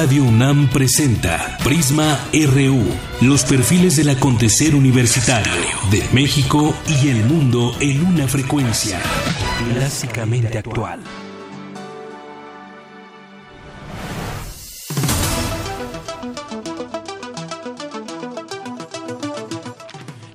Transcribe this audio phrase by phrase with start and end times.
[0.00, 2.82] Radio UNAM presenta Prisma RU,
[3.20, 5.52] los perfiles del acontecer universitario
[5.90, 8.98] de México y el mundo en una frecuencia
[9.74, 11.00] clásicamente actual.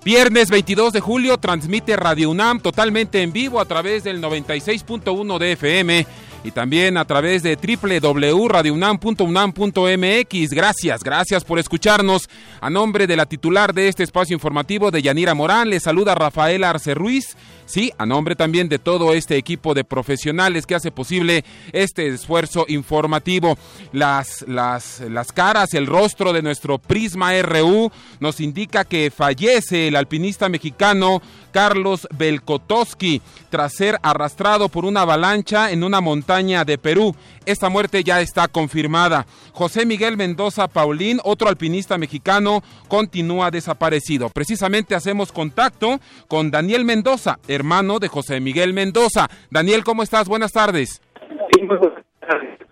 [0.04, 5.52] Viernes 22 de julio transmite Radio UNAM totalmente en vivo a través del 96.1 de
[5.54, 6.06] FM
[6.46, 10.50] y también a través de www.radiounam.unam.mx.
[10.52, 12.30] Gracias, gracias por escucharnos.
[12.62, 16.64] A nombre de la titular de este espacio informativo de Yanira Morán, le saluda Rafael
[16.64, 17.36] Arce Ruiz.
[17.66, 22.66] Sí, a nombre también de todo este equipo de profesionales que hace posible este esfuerzo
[22.68, 23.58] informativo.
[23.92, 29.96] Las, las, las caras, el rostro de nuestro Prisma RU nos indica que fallece el
[29.96, 31.24] alpinista mexicano
[31.56, 37.16] Carlos Belkotowski tras ser arrastrado por una avalancha en una montaña de Perú.
[37.46, 39.26] Esta muerte ya está confirmada.
[39.54, 44.30] José Miguel Mendoza Paulín, otro alpinista mexicano, continúa desaparecido.
[44.32, 49.30] Precisamente hacemos contacto con Daniel Mendoza, hermano de José Miguel Mendoza.
[49.50, 50.28] Daniel, ¿cómo estás?
[50.28, 51.02] Buenas tardes.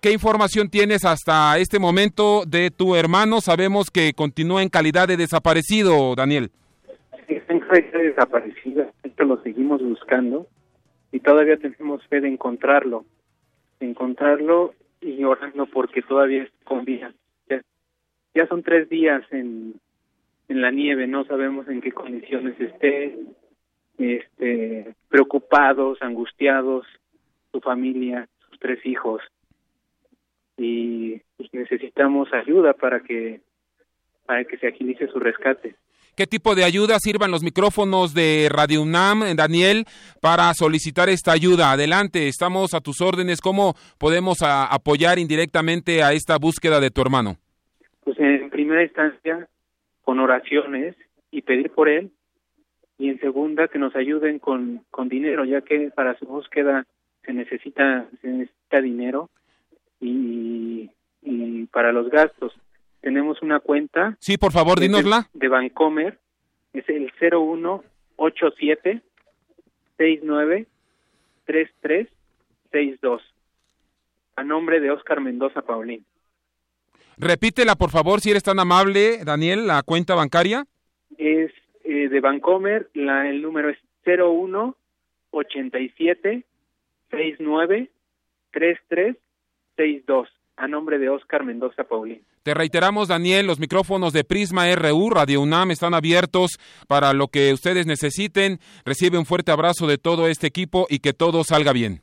[0.01, 3.39] ¿Qué información tienes hasta este momento de tu hermano?
[3.39, 6.51] Sabemos que continúa en calidad de desaparecido, Daniel
[7.57, 10.47] está desaparecida, esto lo seguimos buscando
[11.11, 13.05] y todavía tenemos fe de encontrarlo,
[13.79, 17.13] de encontrarlo y orando porque todavía está con vida.
[18.35, 19.75] Ya, son tres días en,
[20.47, 23.15] en la nieve, no sabemos en qué condiciones esté,
[23.99, 26.87] este, preocupados, angustiados,
[27.51, 29.21] su familia, sus tres hijos
[30.57, 33.41] y necesitamos ayuda para que
[34.25, 35.75] para que se agilice su rescate
[36.15, 39.85] qué tipo de ayuda sirvan los micrófonos de Radio UNAM, Daniel,
[40.21, 41.71] para solicitar esta ayuda.
[41.71, 43.41] Adelante, estamos a tus órdenes.
[43.41, 47.37] ¿Cómo podemos apoyar indirectamente a esta búsqueda de tu hermano?
[48.03, 49.47] Pues en primera instancia,
[50.03, 50.95] con oraciones
[51.31, 52.11] y pedir por él.
[52.97, 56.85] Y en segunda, que nos ayuden con, con dinero, ya que para su búsqueda
[57.25, 59.29] se necesita, se necesita dinero
[59.99, 60.89] y
[61.71, 62.53] para los gastos
[63.03, 64.15] tenemos una cuenta.
[64.19, 65.27] Sí, por favor, dínosla.
[65.33, 66.17] De, de Bancomer,
[66.71, 69.01] es el 0187
[69.97, 70.67] 69
[71.45, 73.21] 3362
[74.35, 76.03] a nombre de Oscar Mendoza Paulín.
[77.17, 80.65] Repítela, por favor, si eres tan amable, Daniel, la cuenta bancaria.
[81.17, 81.51] Es
[81.83, 86.43] eh, de Bancomer, la, el número es 0187
[87.11, 87.91] 69
[88.51, 92.21] 3362 a nombre de Oscar Mendoza Paulín.
[92.43, 97.53] Te reiteramos, Daniel, los micrófonos de Prisma RU, Radio UNAM, están abiertos para lo que
[97.53, 98.59] ustedes necesiten.
[98.85, 102.01] Recibe un fuerte abrazo de todo este equipo y que todo salga bien.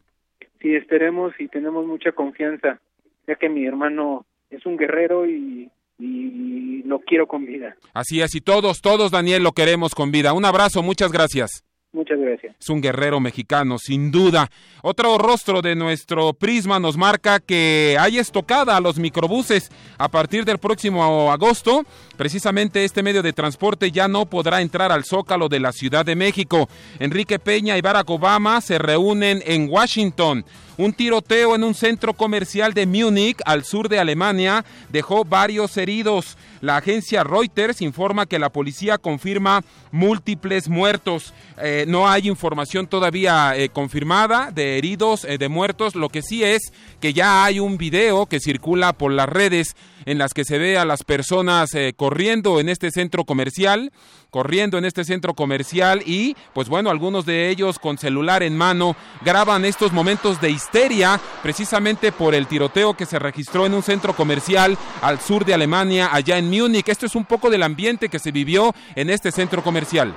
[0.60, 2.80] Sí, esperemos y tenemos mucha confianza,
[3.26, 7.76] ya que mi hermano es un guerrero y, y lo quiero con vida.
[7.94, 10.32] Así es, y todos, todos, Daniel, lo queremos con vida.
[10.32, 11.64] Un abrazo, muchas gracias.
[11.92, 12.54] Muchas gracias.
[12.60, 14.48] Es un guerrero mexicano, sin duda.
[14.82, 19.70] Otro rostro de nuestro prisma nos marca que hay estocada a los microbuses.
[19.98, 21.84] A partir del próximo agosto,
[22.16, 26.14] precisamente este medio de transporte ya no podrá entrar al zócalo de la Ciudad de
[26.14, 26.68] México.
[27.00, 30.44] Enrique Peña y Barack Obama se reúnen en Washington.
[30.80, 36.38] Un tiroteo en un centro comercial de Múnich, al sur de Alemania, dejó varios heridos.
[36.62, 41.34] La agencia Reuters informa que la policía confirma múltiples muertos.
[41.62, 45.94] Eh, no hay información todavía eh, confirmada de heridos, eh, de muertos.
[45.94, 50.18] Lo que sí es que ya hay un video que circula por las redes en
[50.18, 53.92] las que se ve a las personas corriendo en este centro comercial
[54.30, 58.96] corriendo en este centro comercial y pues bueno, algunos de ellos con celular en mano
[59.22, 64.14] graban estos momentos de histeria precisamente por el tiroteo que se registró en un centro
[64.14, 66.88] comercial al sur de Alemania, allá en Múnich.
[66.88, 70.14] Esto es un poco del ambiente que se vivió en este centro comercial.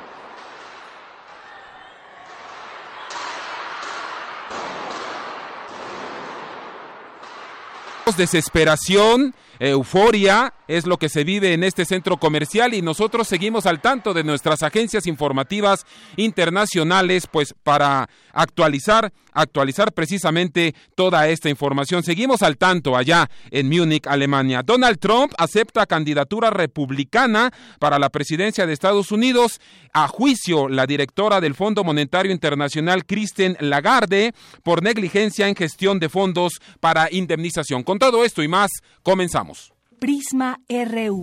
[8.17, 9.33] Desesperación,
[9.69, 14.13] euforia, es lo que se vive en este centro comercial y nosotros seguimos al tanto
[14.13, 15.85] de nuestras agencias informativas
[16.17, 22.03] internacionales pues para actualizar actualizar precisamente toda esta información.
[22.03, 24.61] Seguimos al tanto allá en Múnich, Alemania.
[24.63, 29.59] Donald Trump acepta candidatura republicana para la presidencia de Estados Unidos.
[29.93, 34.33] A juicio la directora del Fondo Monetario Internacional Kristen Lagarde
[34.63, 37.83] por negligencia en gestión de fondos para indemnización.
[37.83, 38.69] Con todo esto y más,
[39.03, 39.72] comenzamos.
[40.03, 41.21] Prisma RU.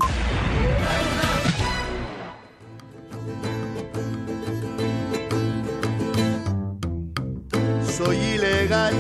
[7.85, 8.95] Soy ilegal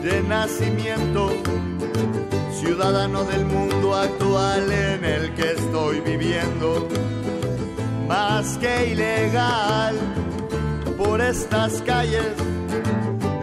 [0.00, 1.32] de nacimiento
[2.52, 6.88] ciudadano del mundo actual en el que estoy viviendo,
[8.06, 9.96] más que ilegal
[10.96, 12.32] por estas calles,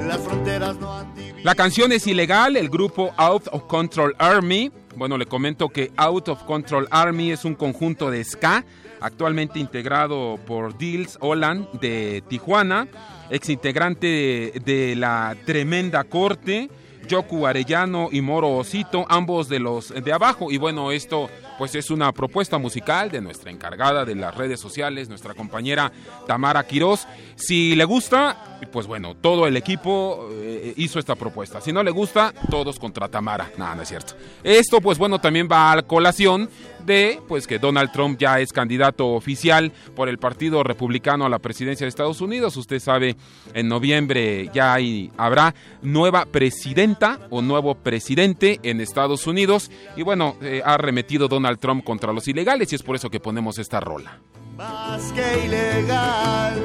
[0.07, 1.13] las fronteras no han
[1.44, 4.72] La canción es ilegal, el grupo Out of Control Army.
[4.96, 8.64] Bueno, le comento que Out of Control Army es un conjunto de ska
[9.00, 12.88] actualmente integrado por Dils Olan de Tijuana,
[13.32, 16.70] ex integrante de la Tremenda Corte,
[17.08, 20.52] Yoku Arellano y Moro Osito, ambos de los de abajo.
[20.52, 25.09] Y bueno, esto pues es una propuesta musical de nuestra encargada de las redes sociales,
[25.09, 25.92] nuestra compañera
[26.27, 27.07] Tamara Quiroz.
[27.36, 31.62] Si le gusta, pues bueno, todo el equipo eh, hizo esta propuesta.
[31.62, 33.51] Si no le gusta, todos contra Tamara.
[33.57, 34.13] Nada, no es cierto.
[34.44, 36.50] Esto pues bueno también va a la colación
[36.86, 41.39] de pues que Donald Trump ya es candidato oficial por el Partido Republicano a la
[41.39, 42.57] presidencia de Estados Unidos.
[42.57, 43.15] Usted sabe,
[43.54, 44.77] en noviembre ya
[45.18, 51.41] habrá nueva presidenta o nuevo presidente en Estados Unidos y bueno, eh, ha remetido Donald
[51.60, 54.20] Trump contra los ilegales y es por eso que ponemos esta rola.
[54.58, 56.64] Más que ilegal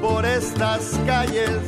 [0.00, 1.58] por estas calles,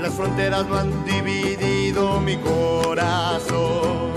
[0.00, 4.14] las fronteras no han dividido mi corazón.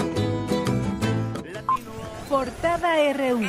[2.30, 3.40] Portada RU.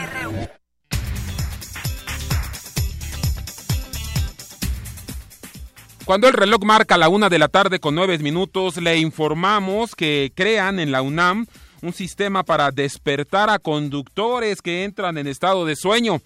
[6.08, 10.32] Cuando el reloj marca la una de la tarde con nueve minutos, le informamos que
[10.34, 11.44] crean en la UNAM
[11.82, 16.20] un sistema para despertar a conductores que entran en estado de sueño.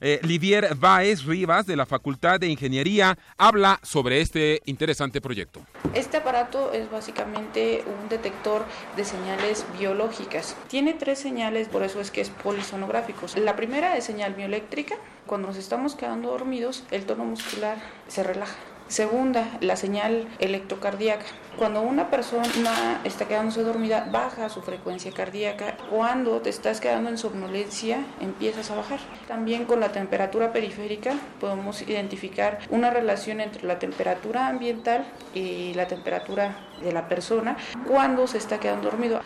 [0.00, 5.60] Eh, Livier Baez Rivas de la Facultad de Ingeniería habla sobre este interesante proyecto.
[5.94, 8.64] Este aparato es básicamente un detector
[8.96, 10.56] de señales biológicas.
[10.68, 13.26] Tiene tres señales, por eso es que es polisonográfico.
[13.36, 14.96] La primera es señal bioeléctrica.
[15.26, 17.78] Cuando nos estamos quedando dormidos, el tono muscular
[18.08, 18.56] se relaja.
[18.88, 21.24] Segunda, la señal electrocardíaca.
[21.56, 25.76] Cuando una persona está quedándose dormida, baja su frecuencia cardíaca.
[25.90, 29.00] Cuando te estás quedando en somnolencia, empiezas a bajar.
[29.26, 35.04] También con la temperatura periférica podemos identificar una relación entre la temperatura ambiental
[35.34, 37.56] y la temperatura de la persona
[37.86, 39.20] cuando se está quedando dormido.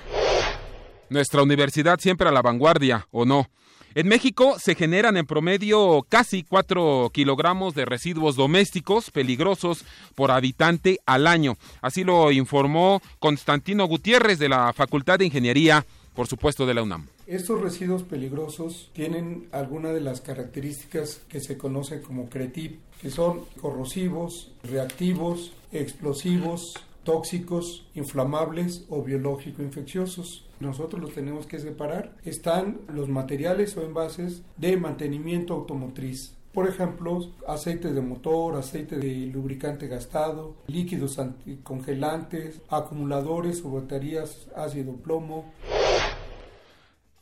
[1.10, 3.48] Nuestra universidad siempre a la vanguardia, ¿o no?
[3.96, 9.84] En México se generan en promedio casi 4 kilogramos de residuos domésticos peligrosos
[10.14, 11.56] por habitante al año.
[11.82, 15.84] Así lo informó Constantino Gutiérrez de la Facultad de Ingeniería,
[16.14, 17.08] por supuesto, de la UNAM.
[17.26, 23.44] Estos residuos peligrosos tienen algunas de las características que se conocen como CRETIP, que son
[23.60, 26.74] corrosivos, reactivos, explosivos,
[27.10, 30.46] tóxicos, inflamables o biológico-infecciosos.
[30.60, 32.14] Nosotros los tenemos que separar.
[32.24, 36.36] Están los materiales o envases de mantenimiento automotriz.
[36.52, 41.18] Por ejemplo, aceite de motor, aceite de lubricante gastado, líquidos
[41.64, 45.52] congelantes, acumuladores o baterías ácido plomo.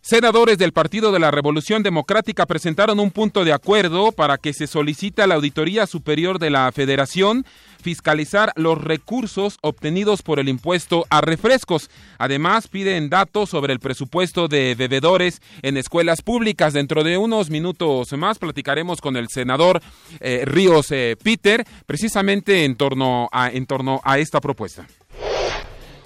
[0.02, 4.66] Senadores del Partido de la Revolución Democrática presentaron un punto de acuerdo para que se
[4.66, 7.44] solicite a la Auditoría Superior de la Federación
[7.88, 11.88] fiscalizar los recursos obtenidos por el impuesto a refrescos.
[12.18, 16.74] Además, piden datos sobre el presupuesto de bebedores en escuelas públicas.
[16.74, 19.80] Dentro de unos minutos más platicaremos con el senador
[20.20, 24.86] eh, Ríos eh, Peter precisamente en torno a, en torno a esta propuesta.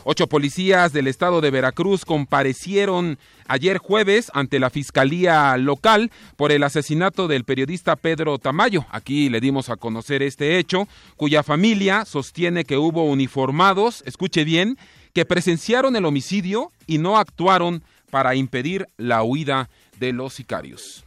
[0.04, 6.64] Ocho policías del estado de Veracruz comparecieron ayer jueves ante la Fiscalía local por el
[6.64, 8.84] asesinato del periodista Pedro Tamayo.
[8.90, 14.76] Aquí le dimos a conocer este hecho, cuya familia sostiene que hubo uniformados, escuche bien,
[15.12, 21.04] que presenciaron el homicidio y no actuaron para impedir la huida de los sicarios.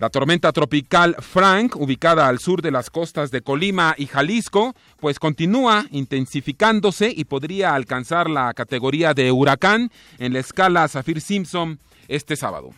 [0.00, 5.18] La tormenta tropical Frank, ubicada al sur de las costas de Colima y Jalisco, pues
[5.18, 12.70] continúa intensificándose y podría alcanzar la categoría de huracán en la escala Saffir-Simpson este sábado.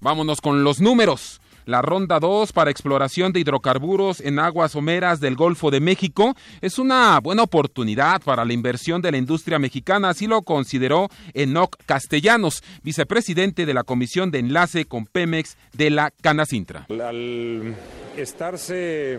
[0.00, 1.39] Vámonos con los números.
[1.66, 6.78] La ronda 2 para exploración de hidrocarburos en aguas someras del Golfo de México es
[6.78, 12.62] una buena oportunidad para la inversión de la industria mexicana, así lo consideró Enoc Castellanos,
[12.82, 16.86] vicepresidente de la Comisión de Enlace con Pemex de la Canacintra.
[16.88, 17.74] Al
[18.16, 19.18] estarse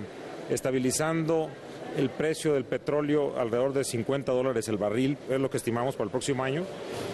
[0.50, 1.50] estabilizando
[1.98, 6.06] el precio del petróleo alrededor de 50 dólares el barril, es lo que estimamos para
[6.06, 6.64] el próximo año,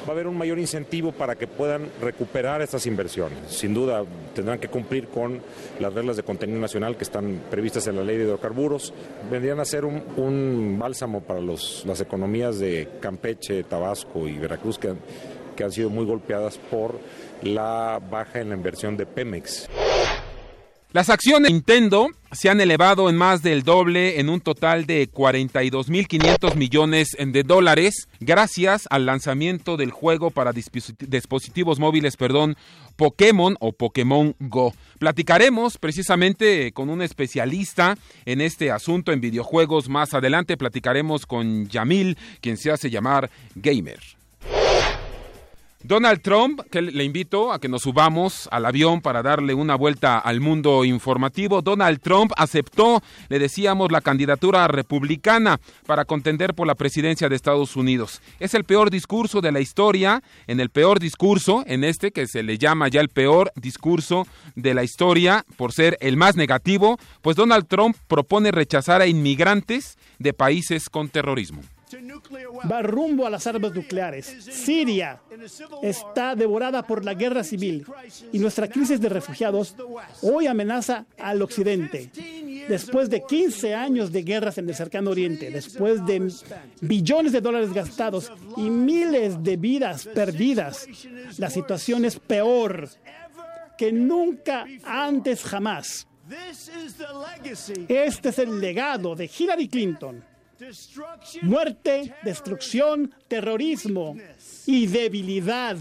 [0.06, 3.40] va a haber un mayor incentivo para que puedan recuperar estas inversiones.
[3.50, 4.04] Sin duda
[4.36, 5.42] tendrán que cumplir con
[5.80, 8.94] las reglas de contenido nacional que están previstas en la ley de hidrocarburos.
[9.32, 15.72] Vendrían a ser un, bálsamo para las economías de Campeche, Tabasco y Veracruz que han
[15.72, 17.00] sido muy golpeadas por
[17.42, 19.68] la baja en la inversión de Pemex.
[20.94, 25.12] Las acciones de Nintendo se han elevado en más del doble en un total de
[25.12, 32.56] 42.500 millones de dólares gracias al lanzamiento del juego para dispositivos móviles, perdón,
[32.96, 34.74] Pokémon o Pokémon Go.
[34.98, 40.56] Platicaremos precisamente con un especialista en este asunto en videojuegos más adelante.
[40.56, 44.17] Platicaremos con Yamil, quien se hace llamar Gamer.
[45.88, 50.20] Donald Trump, que le invito a que nos subamos al avión para darle una vuelta
[50.20, 51.62] al mundo informativo.
[51.62, 57.78] Donald Trump aceptó, le decíamos, la candidatura republicana para contender por la presidencia de Estados
[57.78, 58.22] Unidos.
[58.42, 62.44] Es el peor discurso de la historia, en el peor discurso, en este que se
[62.44, 67.38] le llama ya el peor discurso de la historia por ser el más negativo, pues
[67.38, 71.62] Donald Trump propone rechazar a inmigrantes de países con terrorismo
[72.70, 74.26] va rumbo a las armas nucleares.
[74.40, 75.20] Siria
[75.82, 77.86] está devorada por la guerra civil
[78.32, 79.76] y nuestra crisis de refugiados
[80.22, 82.10] hoy amenaza al occidente.
[82.68, 86.32] Después de 15 años de guerras en el cercano oriente, después de
[86.82, 90.88] billones de dólares gastados y miles de vidas perdidas,
[91.38, 92.90] la situación es peor
[93.78, 96.08] que nunca antes jamás.
[97.88, 100.24] Este es el legado de Hillary Clinton
[101.42, 104.16] muerte, destrucción, terrorismo
[104.66, 105.78] y debilidad.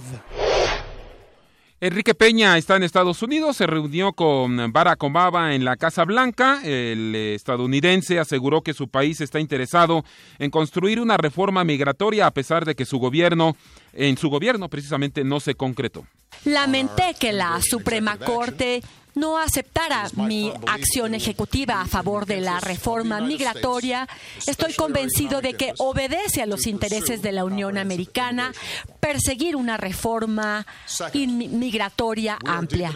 [1.78, 6.62] Enrique Peña está en Estados Unidos, se reunió con Barack Obama en la Casa Blanca.
[6.64, 10.02] El estadounidense aseguró que su país está interesado
[10.38, 13.56] en construir una reforma migratoria a pesar de que su gobierno,
[13.92, 16.06] en su gobierno precisamente, no se concretó.
[16.47, 18.83] Lamenté que la Suprema Corte
[19.16, 24.06] no aceptara mi acción ejecutiva a favor de la reforma migratoria,
[24.46, 28.52] estoy convencido de que obedece a los intereses de la Unión Americana
[29.00, 30.66] perseguir una reforma
[31.14, 32.92] migratoria amplia.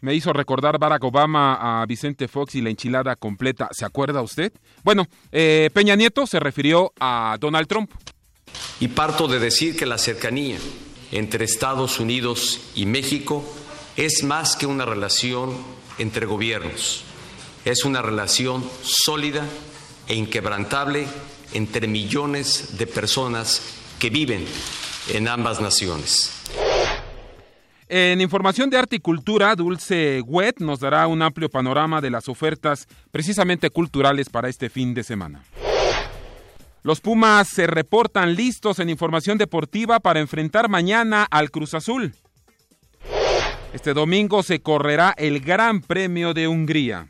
[0.00, 3.68] Me hizo recordar Barack Obama a Vicente Fox y la enchilada completa.
[3.72, 4.52] ¿Se acuerda usted?
[4.84, 7.90] Bueno, eh, Peña Nieto se refirió a Donald Trump.
[8.80, 10.58] Y parto de decir que la cercanía
[11.10, 13.44] entre Estados Unidos y México
[13.96, 15.56] es más que una relación
[15.98, 17.04] entre gobiernos,
[17.64, 19.44] es una relación sólida
[20.08, 21.06] e inquebrantable
[21.52, 23.62] entre millones de personas
[23.98, 24.44] que viven
[25.12, 26.30] en ambas naciones.
[27.88, 32.28] En información de arte y cultura, Dulce Wet nos dará un amplio panorama de las
[32.28, 35.44] ofertas precisamente culturales para este fin de semana.
[36.82, 42.14] Los Pumas se reportan listos en información deportiva para enfrentar mañana al Cruz Azul.
[43.74, 47.08] Este domingo se correrá el Gran Premio de Hungría.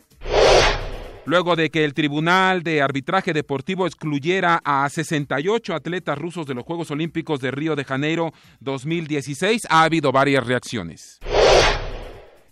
[1.27, 6.65] Luego de que el Tribunal de Arbitraje Deportivo excluyera a 68 atletas rusos de los
[6.65, 11.21] Juegos Olímpicos de Río de Janeiro 2016, ha habido varias reacciones.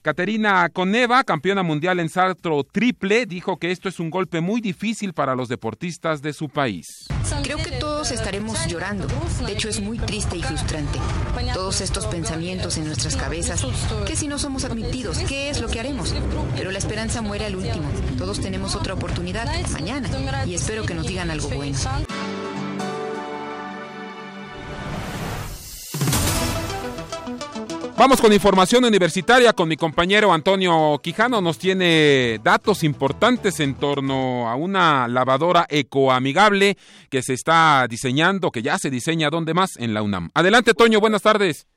[0.02, 5.14] Caterina Coneva, campeona mundial en salto triple, dijo que esto es un golpe muy difícil
[5.14, 7.06] para los deportistas de su país.
[7.42, 9.06] Creo que todos estaremos llorando.
[9.46, 10.98] De hecho, es muy triste y frustrante.
[11.54, 13.64] Todos estos pensamientos en nuestras cabezas.
[14.04, 15.18] ¿Qué si no somos admitidos?
[15.18, 16.12] ¿Qué es lo que haremos?
[16.56, 17.88] Pero la esperanza muere al último.
[18.18, 20.10] Todos tenemos otra oportunidad mañana
[20.46, 21.78] y espero que nos digan algo bueno.
[27.98, 31.40] Vamos con información universitaria con mi compañero Antonio Quijano.
[31.40, 36.76] Nos tiene datos importantes en torno a una lavadora ecoamigable
[37.10, 39.76] que se está diseñando, que ya se diseña, ¿dónde más?
[39.78, 40.30] En la UNAM.
[40.34, 41.68] Adelante, Toño, buenas tardes.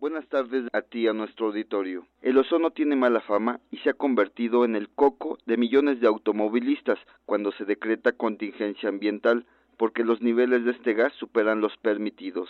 [0.00, 2.06] Buenas tardes a ti, a nuestro auditorio.
[2.20, 6.08] El ozono tiene mala fama y se ha convertido en el coco de millones de
[6.08, 12.48] automovilistas cuando se decreta contingencia ambiental porque los niveles de este gas superan los permitidos.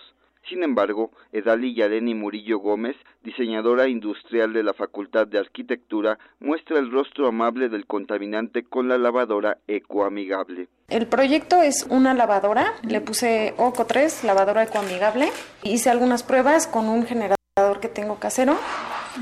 [0.48, 6.90] Sin embargo, Edali Yareni Murillo Gómez, diseñadora industrial de la Facultad de Arquitectura, muestra el
[6.90, 10.68] rostro amable del contaminante con la lavadora ecoamigable.
[10.88, 15.30] El proyecto es una lavadora, le puse OCO 3, lavadora ecoamigable.
[15.62, 17.36] Hice algunas pruebas con un generador
[17.80, 18.56] que tengo casero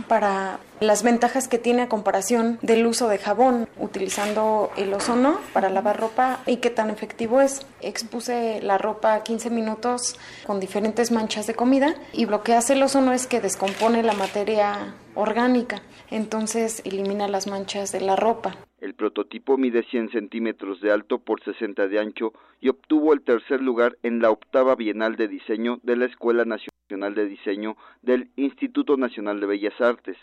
[0.06, 5.70] para las ventajas que tiene a comparación del uso de jabón utilizando el ozono para
[5.70, 7.62] lavar ropa y qué tan efectivo es.
[7.80, 10.16] Expuse la ropa 15 minutos
[10.46, 14.12] con diferentes manchas de comida y lo que hace el ozono es que descompone la
[14.12, 18.56] materia orgánica, entonces elimina las manchas de la ropa.
[18.80, 23.60] El prototipo mide 100 centímetros de alto por 60 de ancho y obtuvo el tercer
[23.60, 28.96] lugar en la octava Bienal de Diseño de la Escuela Nacional de Diseño del Instituto
[28.96, 30.16] Nacional de Bellas Artes.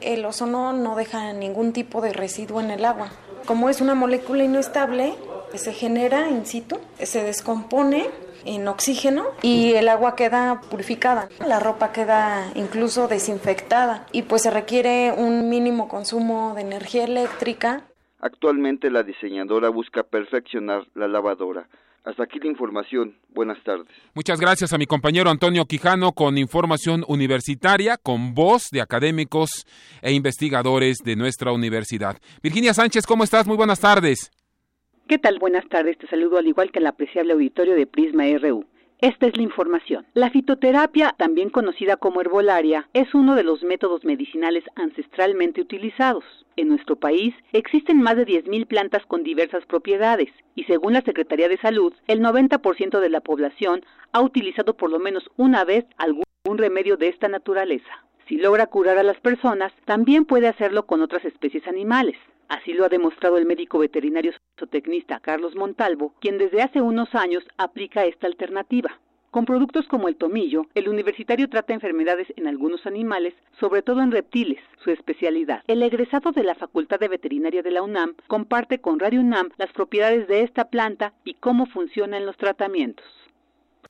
[0.00, 3.10] El ozono no deja ningún tipo de residuo en el agua.
[3.46, 5.14] Como es una molécula inestable,
[5.54, 8.06] se genera in situ, se descompone
[8.46, 14.50] en oxígeno y el agua queda purificada, la ropa queda incluso desinfectada y pues se
[14.50, 17.84] requiere un mínimo consumo de energía eléctrica.
[18.20, 21.68] Actualmente la diseñadora busca perfeccionar la lavadora.
[22.04, 23.16] Hasta aquí la información.
[23.34, 23.88] Buenas tardes.
[24.14, 29.66] Muchas gracias a mi compañero Antonio Quijano con información universitaria, con voz de académicos
[30.02, 32.16] e investigadores de nuestra universidad.
[32.44, 33.48] Virginia Sánchez, ¿cómo estás?
[33.48, 34.30] Muy buenas tardes.
[35.08, 35.38] ¿Qué tal?
[35.38, 35.96] Buenas tardes.
[35.98, 38.64] Te saludo al igual que el apreciable auditorio de Prisma RU.
[38.98, 40.04] Esta es la información.
[40.14, 46.24] La fitoterapia, también conocida como herbolaria, es uno de los métodos medicinales ancestralmente utilizados.
[46.56, 51.48] En nuestro país existen más de 10.000 plantas con diversas propiedades y según la Secretaría
[51.48, 56.24] de Salud, el 90% de la población ha utilizado por lo menos una vez algún
[56.46, 58.04] remedio de esta naturaleza.
[58.26, 62.16] Si logra curar a las personas, también puede hacerlo con otras especies animales.
[62.48, 67.44] Así lo ha demostrado el médico veterinario zootecnista Carlos Montalvo, quien desde hace unos años
[67.58, 68.98] aplica esta alternativa.
[69.30, 74.10] Con productos como el tomillo, el universitario trata enfermedades en algunos animales, sobre todo en
[74.10, 75.62] reptiles, su especialidad.
[75.66, 79.72] El egresado de la Facultad de Veterinaria de la UNAM comparte con Radio UNAM las
[79.72, 83.04] propiedades de esta planta y cómo funcionan los tratamientos.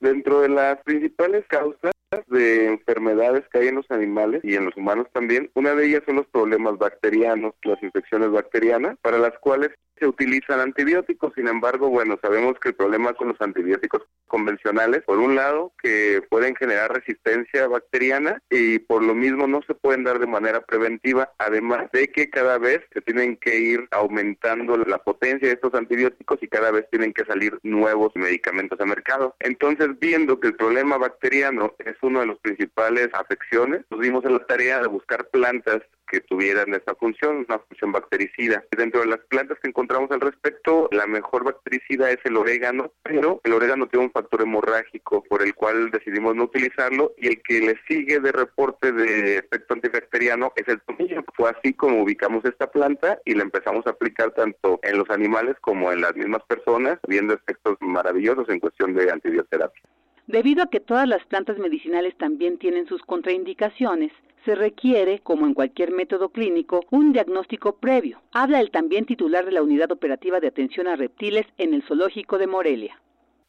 [0.01, 1.96] Dentro de las principales causas
[2.27, 5.51] de enfermedades que hay en los animales y en los humanos también.
[5.55, 10.61] Una de ellas son los problemas bacterianos, las infecciones bacterianas, para las cuales se utilizan
[10.61, 11.33] antibióticos.
[11.35, 16.23] Sin embargo, bueno, sabemos que el problema con los antibióticos convencionales, por un lado, que
[16.29, 21.33] pueden generar resistencia bacteriana y por lo mismo no se pueden dar de manera preventiva,
[21.39, 26.43] además de que cada vez se tienen que ir aumentando la potencia de estos antibióticos
[26.43, 29.35] y cada vez tienen que salir nuevos medicamentos al mercado.
[29.41, 34.35] Entonces, viendo que el problema bacteriano es uno de los principales afecciones, nos dimos en
[34.35, 38.65] la tarea de buscar plantas que tuvieran esta función, una función bactericida.
[38.77, 43.41] Dentro de las plantas que encontramos al respecto, la mejor bactericida es el orégano, pero
[43.45, 47.61] el orégano tiene un factor hemorrágico por el cual decidimos no utilizarlo y el que
[47.61, 51.25] le sigue de reporte de efecto antibacteriano es el tomillo.
[51.35, 55.57] Fue así como ubicamos esta planta y la empezamos a aplicar tanto en los animales
[55.61, 59.83] como en las mismas personas, viendo efectos maravillosos en cuestión de antibioterapia.
[60.26, 64.10] Debido a que todas las plantas medicinales también tienen sus contraindicaciones,
[64.45, 68.21] se requiere, como en cualquier método clínico, un diagnóstico previo.
[68.32, 72.39] Habla el también titular de la Unidad Operativa de Atención a Reptiles en el Zoológico
[72.39, 73.00] de Morelia.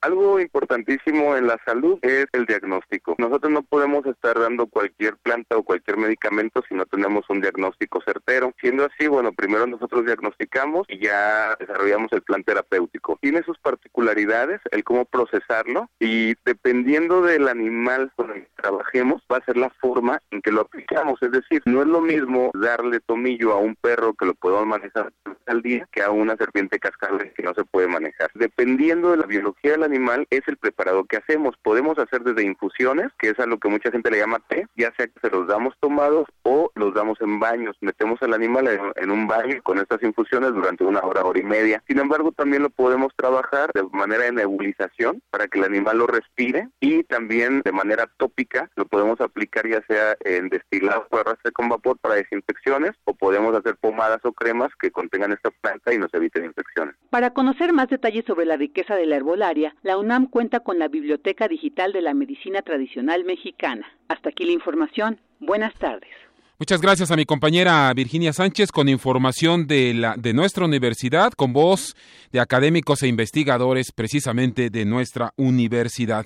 [0.08, 3.16] Algo importantísimo en la salud es el diagnóstico.
[3.18, 8.02] Nosotros no podemos estar dando cualquier planta o cualquier medicamento si no tenemos un diagnóstico
[8.06, 8.54] certero.
[8.62, 13.20] Siendo así, bueno, primero nosotros diagnosticamos y ya desarrollamos el plan terapéutico.
[13.22, 19.40] Tiene sus particularidades, el cómo procesarlo y dependiendo del animal con el que trabajemos va
[19.40, 21.22] a ser la forma en que lo aplicamos.
[21.22, 25.12] Es decir, no es lo mismo darle tomillo a un perro que lo podemos manejar
[25.48, 28.30] al día que a una serpiente cascabel que no se puede manejar.
[28.36, 31.56] Dependiendo de la biología de la animal es el preparado que hacemos.
[31.62, 34.94] Podemos hacer desde infusiones, que es a lo que mucha gente le llama té, ya
[34.96, 37.76] sea que se los damos tomados o los damos en baños.
[37.82, 41.84] Metemos al animal en, un baño con estas infusiones durante una hora, hora y media.
[41.88, 46.08] Sin embargo, también lo podemos trabajar de manera de nebulización para que el animal lo
[46.08, 51.52] respire y también de manera tópica lo podemos aplicar ya sea en destilado o arrastre
[51.52, 55.98] con vapor para desinfecciones o podemos hacer pomadas o cremas que contengan esta planta y
[55.98, 56.96] nos eviten infecciones.
[57.10, 60.88] Para conocer más detalles sobre la riqueza de la herbolaria, la UNAM cuenta con la
[60.88, 63.86] Biblioteca Digital de la Medicina Tradicional Mexicana.
[64.08, 65.20] Hasta aquí la información.
[65.40, 66.10] Buenas tardes.
[66.60, 71.54] Muchas gracias a mi compañera Virginia Sánchez con información de, la, de nuestra universidad, con
[71.54, 71.96] voz
[72.32, 76.26] de académicos e investigadores precisamente de nuestra universidad.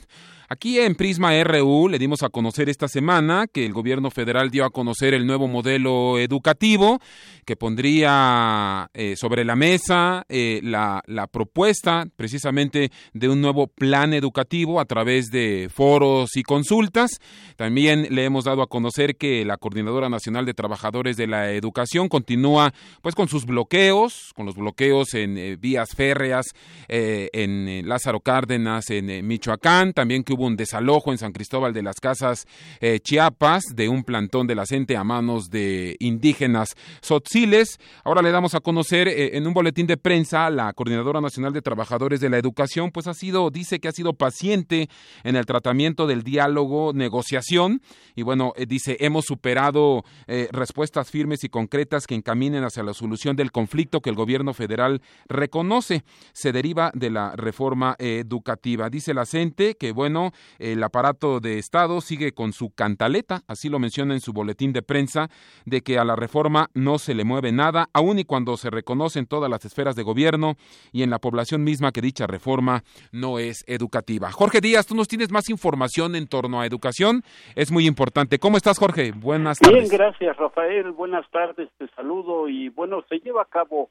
[0.54, 4.66] Aquí en Prisma RU le dimos a conocer esta semana que el gobierno federal dio
[4.66, 7.00] a conocer el nuevo modelo educativo
[7.46, 14.82] que pondría eh, sobre la mesa eh, la, propuesta precisamente de un nuevo plan educativo
[14.82, 17.12] a través de foros y consultas.
[17.56, 22.10] También le hemos dado a conocer que la Coordinadora Nacional de Trabajadores de la Educación
[22.10, 26.48] continúa pues con sus bloqueos, con los bloqueos en eh, vías férreas
[26.90, 32.00] en Lázaro Cárdenas, en Michoacán, también que hubo un desalojo en San Cristóbal de las
[32.00, 32.46] Casas,
[32.80, 37.80] eh, Chiapas, de un plantón de la CENTE a manos de indígenas sotziles.
[38.04, 41.62] Ahora le damos a conocer eh, en un boletín de prensa la Coordinadora Nacional de
[41.62, 44.90] Trabajadores de la Educación, pues ha sido, dice que ha sido paciente
[45.24, 47.82] en el tratamiento del diálogo, negociación,
[48.16, 50.04] y bueno, eh, dice, hemos superado
[50.52, 55.02] respuestas firmes y concretas que encaminen hacia la solución del conflicto que el gobierno federal
[55.28, 56.04] reconoce.
[56.34, 58.90] Se deriva de la reforma educativa.
[58.90, 60.21] Dice la CENTE que, bueno,
[60.60, 64.82] el aparato de Estado sigue con su cantaleta, así lo menciona en su boletín de
[64.82, 65.30] prensa,
[65.66, 69.20] de que a la reforma no se le mueve nada, aun y cuando se reconoce
[69.20, 70.56] en todas las esferas de gobierno
[70.92, 74.32] y en la población misma que dicha reforma no es educativa.
[74.32, 77.24] Jorge Díaz, tú nos tienes más información en torno a educación,
[77.56, 78.40] es muy importante.
[78.40, 79.12] ¿Cómo estás, Jorge?
[79.16, 79.90] Buenas tardes.
[79.90, 80.92] Bien, gracias, Rafael.
[80.92, 83.90] Buenas tardes, te saludo y bueno, se lleva a cabo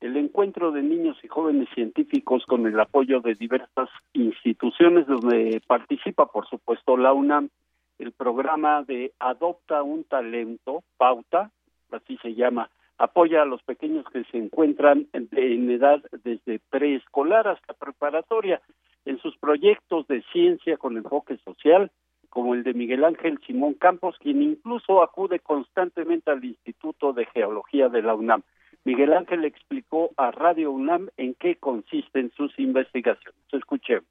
[0.00, 6.26] el encuentro de niños y jóvenes científicos con el apoyo de diversas instituciones donde participa,
[6.26, 7.50] por supuesto, la UNAM,
[7.98, 11.50] el programa de Adopta un Talento, Pauta,
[11.90, 17.74] así se llama, apoya a los pequeños que se encuentran en edad desde preescolar hasta
[17.74, 18.60] preparatoria
[19.04, 21.90] en sus proyectos de ciencia con enfoque social,
[22.28, 27.88] como el de Miguel Ángel Simón Campos, quien incluso acude constantemente al Instituto de Geología
[27.88, 28.42] de la UNAM.
[28.84, 33.40] Miguel Ángel explicó a Radio UNAM en qué consisten sus investigaciones.
[33.52, 34.08] Escuchemos.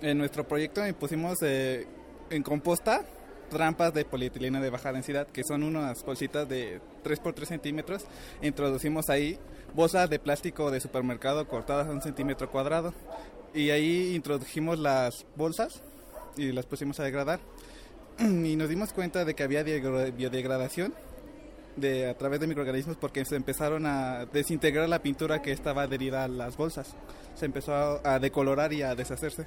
[0.00, 1.86] En nuestro proyecto pusimos eh,
[2.30, 3.04] en composta
[3.48, 8.06] trampas de polietilena de baja densidad, que son unas bolsitas de 3 por 3 centímetros.
[8.42, 9.38] Introducimos ahí
[9.74, 12.92] bolsas de plástico de supermercado cortadas a un centímetro cuadrado.
[13.54, 15.82] Y ahí introdujimos las bolsas
[16.36, 17.40] y las pusimos a degradar.
[18.18, 20.92] Y nos dimos cuenta de que había biodegradación
[21.80, 26.24] de, a través de microorganismos porque se empezaron a desintegrar la pintura que estaba adherida
[26.24, 26.96] a las bolsas.
[27.34, 29.46] Se empezó a, a decolorar y a deshacerse.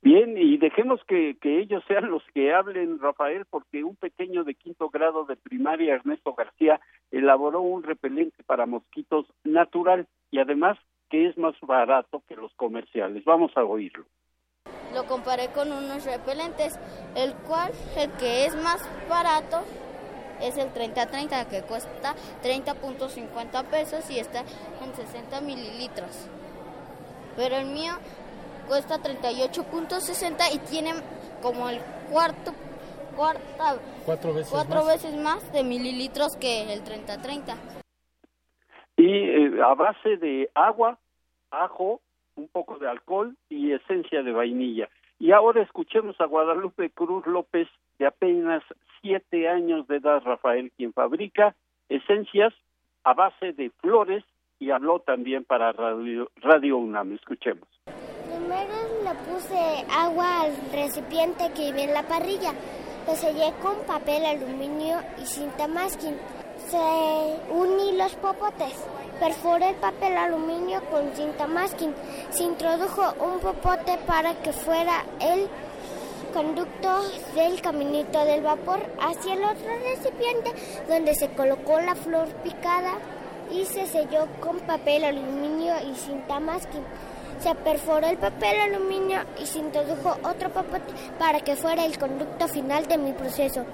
[0.00, 4.54] Bien, y dejemos que, que, ellos sean los que hablen, Rafael, porque un pequeño de
[4.54, 10.78] quinto grado de primaria, Ernesto García, elaboró un repelente para mosquitos natural y además
[11.10, 13.24] que es más barato que los comerciales.
[13.24, 14.04] Vamos a oírlo.
[14.94, 16.78] Lo comparé con unos repelentes,
[17.14, 19.62] el cual, el que es más barato,
[20.42, 26.28] es el 30-30 que cuesta 30.50 pesos y está en 60 mililitros.
[27.36, 27.92] Pero el mío
[28.66, 30.92] cuesta 38.60 y tiene
[31.42, 32.52] como el cuarto,
[33.16, 34.86] cuarta, cuatro, veces, cuatro más.
[34.86, 37.54] veces más de mililitros que el 30-30.
[38.96, 40.98] Y eh, a base de agua,
[41.50, 42.00] ajo,
[42.34, 44.88] un poco de alcohol y esencia de vainilla.
[45.20, 48.62] Y ahora escuchemos a Guadalupe Cruz López, de apenas
[49.00, 51.54] siete años de edad, Rafael, quien fabrica
[51.88, 52.52] esencias
[53.04, 54.24] a base de flores
[54.58, 57.12] y habló también para Radio, Radio UNAM.
[57.12, 57.68] Escuchemos.
[58.26, 62.52] Primero le puse agua al recipiente que iba en la parrilla.
[63.06, 66.16] Lo sellé con papel aluminio y cinta masking.
[66.56, 66.76] Se
[67.50, 68.86] uní los popotes.
[69.18, 71.94] Perforé el papel aluminio con cinta masking.
[72.30, 75.48] Se introdujo un popote para que fuera el
[76.38, 77.00] conducto
[77.34, 80.52] del caminito del vapor hacia el otro recipiente
[80.88, 82.92] donde se colocó la flor picada
[83.50, 86.84] y se selló con papel aluminio y cinta masking.
[87.40, 92.46] Se perforó el papel aluminio y se introdujo otro popote para que fuera el conducto
[92.46, 93.66] final de mi proceso.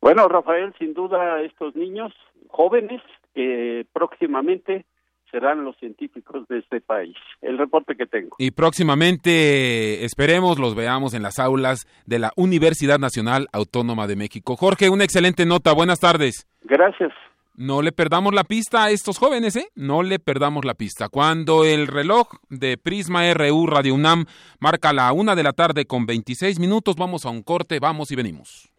[0.00, 2.14] Bueno, Rafael, sin duda estos niños
[2.48, 3.02] jóvenes
[3.34, 4.86] que próximamente
[5.32, 7.16] serán los científicos de este país.
[7.40, 8.36] El reporte que tengo.
[8.38, 14.56] Y próximamente esperemos los veamos en las aulas de la Universidad Nacional Autónoma de México.
[14.56, 15.72] Jorge, una excelente nota.
[15.72, 16.46] Buenas tardes.
[16.62, 17.12] Gracias.
[17.54, 19.68] No le perdamos la pista a estos jóvenes, ¿eh?
[19.74, 21.08] No le perdamos la pista.
[21.08, 24.24] Cuando el reloj de Prisma RU Radio UNAM
[24.58, 28.16] marca la una de la tarde con 26 minutos, vamos a un corte, vamos y
[28.16, 28.70] venimos.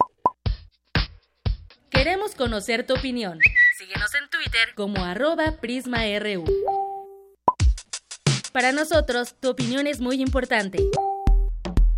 [1.88, 3.38] Queremos conocer tu opinión.
[3.76, 6.44] Síguenos en Twitter como arroba PrismaRU.
[8.52, 10.78] Para nosotros, tu opinión es muy importante.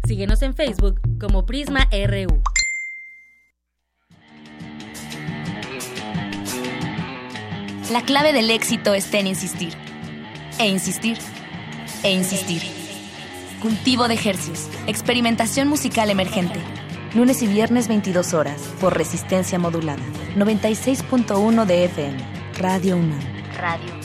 [0.07, 2.43] Síguenos en Facebook como Prisma RU.
[7.93, 9.75] La clave del éxito está en insistir.
[10.59, 11.19] E insistir.
[12.03, 12.63] E insistir.
[13.61, 14.71] Cultivo de ejercicios.
[14.87, 16.59] Experimentación musical emergente.
[17.17, 20.03] Lunes y viernes 22 horas por resistencia modulada.
[20.37, 22.19] 96.1 de FM.
[22.59, 23.19] Radio UNAM.
[23.57, 23.96] Radio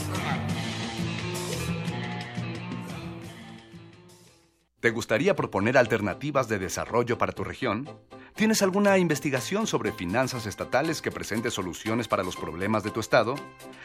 [4.82, 7.88] ¿Te gustaría proponer alternativas de desarrollo para tu región?
[8.36, 13.36] ¿Tienes alguna investigación sobre finanzas estatales que presente soluciones para los problemas de tu estado?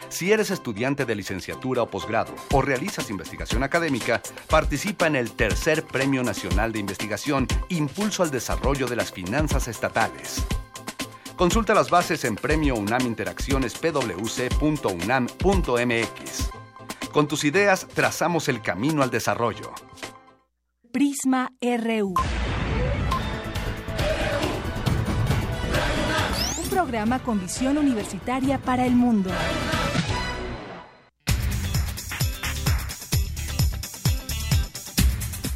[0.09, 5.85] Si eres estudiante de licenciatura o posgrado o realizas investigación académica, participa en el tercer
[5.85, 10.47] Premio Nacional de Investigación Impulso al Desarrollo de las Finanzas Estatales.
[11.37, 14.51] Consulta las bases en Premio UNAM Interacciones pwc.unam.mx.
[17.13, 19.75] Con tus ideas trazamos el camino al desarrollo.
[20.97, 22.15] Prisma RU.
[26.57, 29.31] Un programa con visión universitaria para el mundo.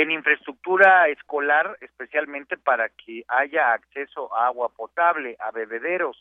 [0.00, 6.16] en infraestructura escolar, especialmente para que haya acceso a agua potable, a bebederos,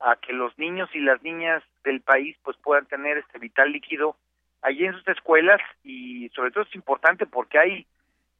[0.00, 4.16] a que los niños y las niñas del país pues puedan tener este vital líquido
[4.62, 5.60] allí en sus escuelas.
[5.84, 7.86] Y sobre todo es importante porque hay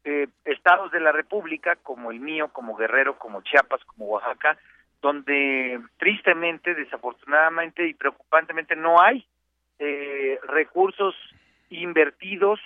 [0.04, 4.56] eh, estados de la República como el mío, como Guerrero, como Chiapas, como Oaxaca,
[5.02, 9.26] donde tristemente, desafortunadamente y preocupantemente no hay
[9.78, 11.14] eh, recursos
[11.68, 12.60] invertidos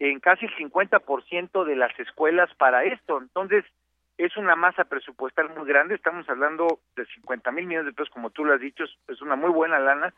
[0.00, 3.18] en casi el 50% de las escuelas para esto.
[3.18, 3.64] Entonces,
[4.16, 8.30] es una masa presupuestal muy grande, estamos hablando de 50 mil millones de pesos, como
[8.30, 10.12] tú lo has dicho, es una muy buena lana,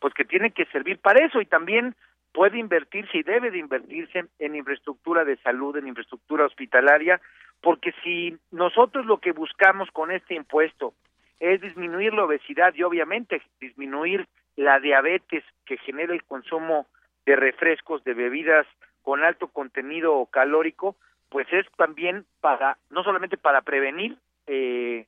[0.00, 1.94] pues que tiene que servir para eso y también
[2.32, 7.20] puede invertirse y debe de invertirse en infraestructura de salud, en infraestructura hospitalaria,
[7.60, 10.94] porque si nosotros lo que buscamos con este impuesto
[11.40, 16.86] es disminuir la obesidad y obviamente disminuir la diabetes que genera el consumo
[17.26, 18.66] de refrescos, de bebidas
[19.08, 20.94] con alto contenido calórico,
[21.30, 25.06] pues es también para, no solamente para prevenir eh,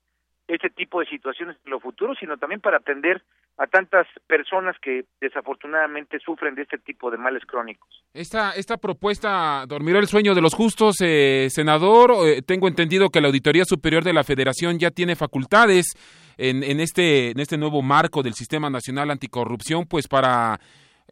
[0.48, 3.20] este tipo de situaciones en lo futuro, sino también para atender
[3.58, 8.02] a tantas personas que desafortunadamente sufren de este tipo de males crónicos.
[8.14, 12.26] Esta, esta propuesta dormirá el sueño de los justos, eh, senador.
[12.26, 15.92] Eh, tengo entendido que la Auditoría Superior de la Federación ya tiene facultades
[16.38, 20.58] en, en, este, en este nuevo marco del Sistema Nacional Anticorrupción, pues para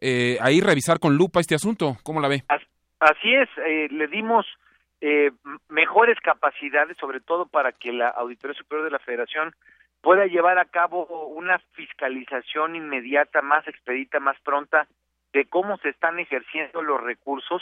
[0.01, 1.97] eh, ahí revisar con lupa este asunto.
[2.03, 2.43] ¿Cómo la ve?
[2.99, 4.45] Así es, eh, le dimos
[5.01, 5.31] eh,
[5.69, 9.53] mejores capacidades, sobre todo para que la Auditoría Superior de la Federación
[10.01, 14.87] pueda llevar a cabo una fiscalización inmediata, más expedita, más pronta
[15.33, 17.61] de cómo se están ejerciendo los recursos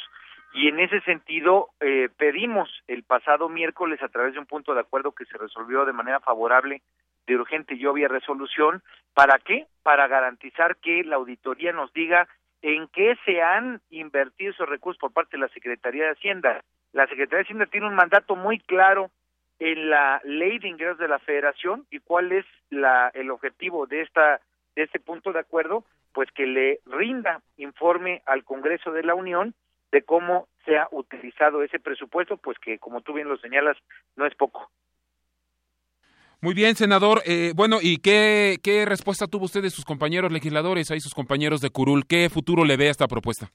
[0.53, 4.79] y en ese sentido eh, pedimos el pasado miércoles a través de un punto de
[4.79, 6.81] acuerdo que se resolvió de manera favorable
[7.27, 8.81] de urgente y obvia resolución,
[9.13, 9.67] ¿para qué?
[9.83, 12.27] Para garantizar que la auditoría nos diga
[12.61, 16.63] en qué se han invertido esos recursos por parte de la Secretaría de Hacienda.
[16.93, 19.11] La Secretaría de Hacienda tiene un mandato muy claro
[19.59, 24.01] en la ley de ingresos de la Federación y cuál es la, el objetivo de
[24.01, 24.41] esta
[24.75, 29.55] de este punto de acuerdo, pues que le rinda informe al Congreso de la Unión
[29.91, 33.75] de cómo se ha utilizado ese presupuesto, pues que como tú bien lo señalas,
[34.15, 34.69] no es poco.
[36.41, 37.21] Muy bien, senador.
[37.25, 41.61] Eh, bueno, ¿y qué, qué respuesta tuvo usted de sus compañeros legisladores, ahí sus compañeros
[41.61, 42.05] de Curul?
[42.07, 43.49] ¿Qué futuro le ve a esta propuesta?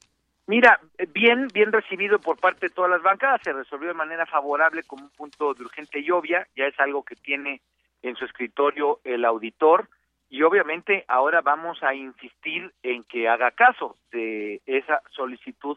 [0.47, 0.81] Mira,
[1.15, 5.05] bien, bien recibido por parte de todas las bancadas, se resolvió de manera favorable como
[5.05, 7.61] un punto de urgente y obvia, ya es algo que tiene
[8.03, 9.89] en su escritorio el auditor
[10.29, 15.77] y obviamente ahora vamos a insistir en que haga caso de esa solicitud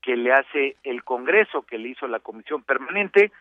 [0.00, 3.32] que le hace el Congreso, que le hizo la Comisión Permanente.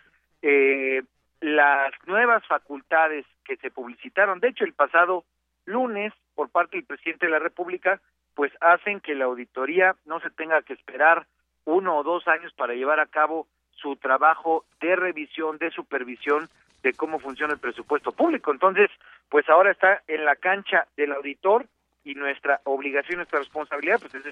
[0.41, 1.03] Eh,
[1.43, 5.25] las nuevas facultades que se publicitaron, de hecho el pasado
[5.65, 7.99] lunes por parte del presidente de la República,
[8.33, 11.27] pues hacen que la auditoría no se tenga que esperar
[11.65, 16.47] uno o dos años para llevar a cabo su trabajo de revisión, de supervisión
[16.81, 18.51] de cómo funciona el presupuesto público.
[18.51, 18.89] Entonces,
[19.27, 21.65] pues ahora está en la cancha del auditor
[22.05, 24.23] y nuestra obligación, nuestra responsabilidad, pues es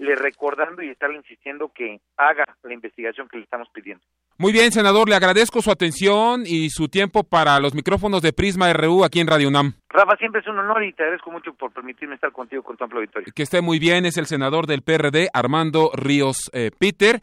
[0.00, 4.02] estarle recordando y estarle insistiendo que haga la investigación que le estamos pidiendo.
[4.38, 8.72] Muy bien, senador, le agradezco su atención y su tiempo para los micrófonos de Prisma
[8.72, 9.74] RU aquí en Radio UNAM.
[9.90, 12.84] Rafa, siempre es un honor y te agradezco mucho por permitirme estar contigo con tu
[12.84, 13.30] amplio auditorio.
[13.34, 17.20] Que esté muy bien, es el senador del PRD, Armando Ríos eh, Peter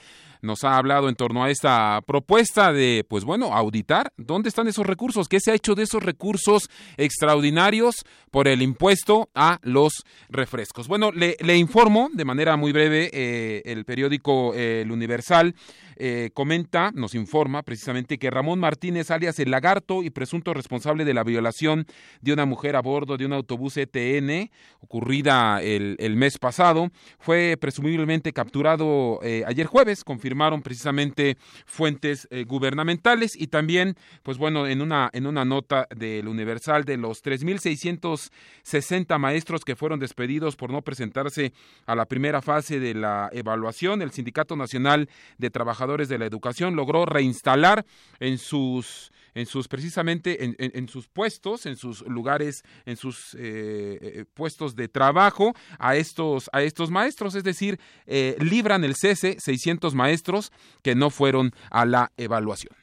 [0.48, 4.88] nos ha hablado en torno a esta propuesta de, pues bueno, auditar dónde están esos
[4.88, 10.88] recursos, qué se ha hecho de esos recursos extraordinarios por el impuesto a los refrescos.
[10.88, 15.54] Bueno, le, informo de manera muy breve, eh, el periódico El Universal
[16.00, 21.14] eh, comenta, nos informa precisamente que Ramón Martínez, alias el lagarto y presunto responsable de
[21.14, 21.88] la violación
[22.22, 28.32] de una mujer a bordo de un autobús ETN, ocurrida el, mes pasado, fue presumiblemente
[28.32, 35.10] capturado eh, ayer jueves, confirmaron precisamente fuentes eh, gubernamentales y también, pues bueno, en una,
[35.14, 41.54] en una nota del Universal de los 3.660 maestros que fueron despedidos por no presentarse
[41.86, 46.76] a la primera fase de la evaluación, el Sindicato Nacional de Trabajadores de la Educación
[46.76, 47.86] logró reinstalar
[48.20, 54.26] en sus en sus precisamente en, sus puestos, en sus lugares, en sus eh, eh,
[54.34, 59.94] puestos de trabajo a estos a estos maestros, es decir, eh, libran el cese 600
[59.94, 62.76] maestros que no fueron a la evaluación.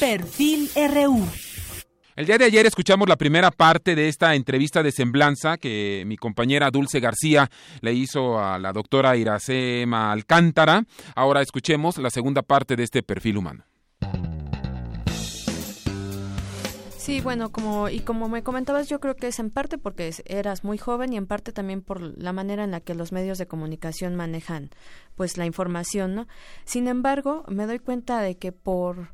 [0.00, 1.51] Perfil RU.
[2.14, 6.18] El día de ayer escuchamos la primera parte de esta entrevista de semblanza que mi
[6.18, 10.84] compañera Dulce García le hizo a la doctora Iracema Alcántara.
[11.14, 13.64] Ahora escuchemos la segunda parte de este perfil humano.
[16.98, 20.64] Sí, bueno, como y como me comentabas, yo creo que es en parte porque eras
[20.64, 23.46] muy joven y en parte también por la manera en la que los medios de
[23.46, 24.68] comunicación manejan
[25.16, 26.28] pues la información, ¿no?
[26.66, 29.08] Sin embargo, me doy cuenta de que por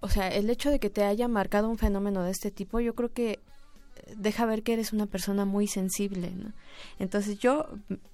[0.00, 2.94] o sea, el hecho de que te haya marcado un fenómeno de este tipo, yo
[2.94, 3.38] creo que eh,
[4.16, 6.52] deja ver que eres una persona muy sensible, ¿no?
[6.98, 7.66] Entonces yo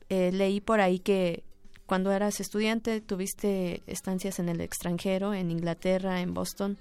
[0.09, 1.45] eh, leí por ahí que
[1.87, 6.79] cuando eras estudiante tuviste estancias en el extranjero, en Inglaterra, en Boston.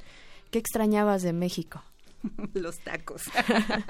[0.49, 1.83] ¿Qué extrañabas de México?
[2.53, 3.23] Los tacos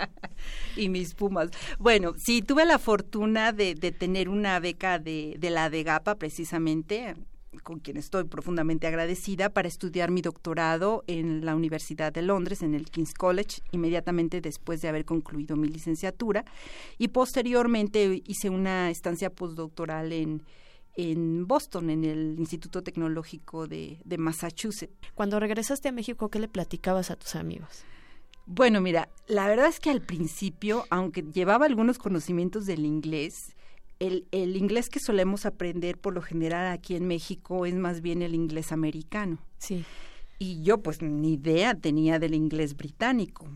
[0.75, 1.51] y mis pumas.
[1.77, 7.15] Bueno, sí, tuve la fortuna de, de tener una beca de, de la DEGAPA precisamente
[7.61, 12.73] con quien estoy profundamente agradecida, para estudiar mi doctorado en la Universidad de Londres, en
[12.73, 16.45] el King's College, inmediatamente después de haber concluido mi licenciatura.
[16.97, 20.43] Y posteriormente hice una estancia postdoctoral en,
[20.95, 24.93] en Boston, en el Instituto Tecnológico de, de Massachusetts.
[25.13, 27.83] Cuando regresaste a México, ¿qué le platicabas a tus amigos?
[28.45, 33.55] Bueno, mira, la verdad es que al principio, aunque llevaba algunos conocimientos del inglés,
[34.03, 38.21] el, el, inglés que solemos aprender por lo general aquí en México es más bien
[38.21, 39.39] el inglés americano.
[39.57, 39.85] Sí.
[40.39, 43.47] Y yo pues ni idea tenía del inglés británico.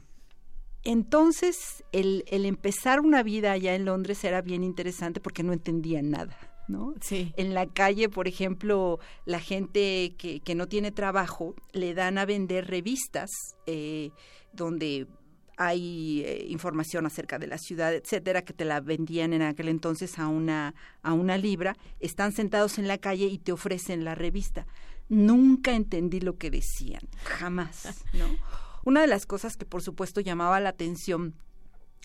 [0.84, 6.02] Entonces, el, el empezar una vida allá en Londres era bien interesante porque no entendía
[6.02, 6.38] nada.
[6.70, 6.94] ¿no?
[7.02, 7.34] Sí.
[7.36, 12.26] En la calle, por ejemplo, la gente que, que no tiene trabajo le dan a
[12.26, 13.30] vender revistas
[13.66, 14.12] eh,
[14.54, 15.08] donde
[15.58, 20.20] hay eh, información acerca de la ciudad, etcétera, que te la vendían en aquel entonces
[20.20, 24.68] a una, a una libra, están sentados en la calle y te ofrecen la revista.
[25.10, 28.26] Nunca entendí lo que decían, jamás, ¿no?
[28.84, 31.36] Una de las cosas que por supuesto llamaba la atención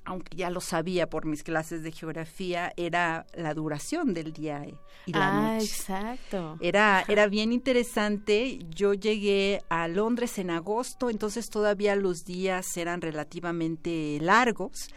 [0.04, 4.66] aunque ya lo sabía por mis clases de geografía, era la duración del día
[5.06, 5.66] y la ah, noche.
[5.66, 6.58] exacto.
[6.60, 8.58] Era, era bien interesante.
[8.70, 14.88] Yo llegué a Londres en agosto, entonces todavía los días eran relativamente largos,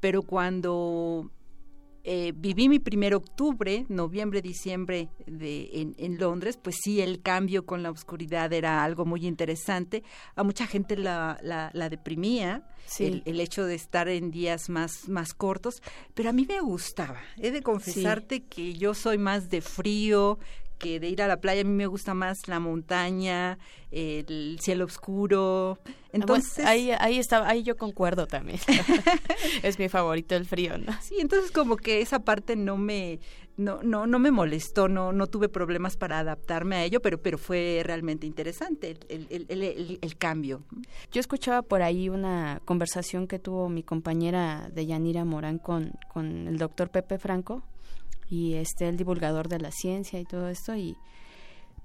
[0.00, 1.30] pero cuando
[2.06, 7.64] eh, viví mi primer octubre, noviembre, diciembre de, en, en, Londres, pues sí, el cambio
[7.64, 10.04] con la oscuridad era algo muy interesante.
[10.36, 15.08] A mucha gente la, la, la deprimía el, el, hecho de estar en días más,
[15.08, 17.20] más cortos, pero a mí me gustaba.
[17.38, 18.40] He de confesarte sí.
[18.42, 20.38] que yo soy más de frío,
[20.84, 23.58] que de ir a la playa a mí me gusta más la montaña,
[23.90, 25.78] el cielo oscuro.
[26.12, 28.60] Entonces ahí ahí está, ahí yo concuerdo también.
[29.62, 30.92] es mi favorito el frío, ¿no?
[31.00, 33.18] Sí, entonces como que esa parte no me
[33.56, 37.38] no no no me molestó, no no tuve problemas para adaptarme a ello, pero pero
[37.38, 40.64] fue realmente interesante el, el, el, el, el cambio.
[41.12, 46.46] Yo escuchaba por ahí una conversación que tuvo mi compañera de Yanira Morán con con
[46.46, 47.62] el doctor Pepe Franco
[48.28, 50.96] y este el divulgador de la ciencia y todo esto y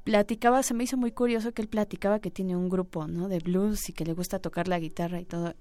[0.03, 3.27] platicaba, se me hizo muy curioso que él platicaba que tiene un grupo, ¿no?
[3.27, 5.53] De blues y que le gusta tocar la guitarra y todo.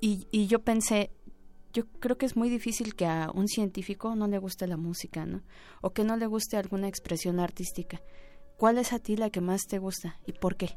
[0.00, 1.10] Y, y yo pensé,
[1.72, 5.26] yo creo que es muy difícil que a un científico no le guste la música,
[5.26, 5.42] ¿no?
[5.80, 8.00] O que no le guste alguna expresión artística.
[8.56, 10.76] ¿Cuál es a ti la que más te gusta y por qué?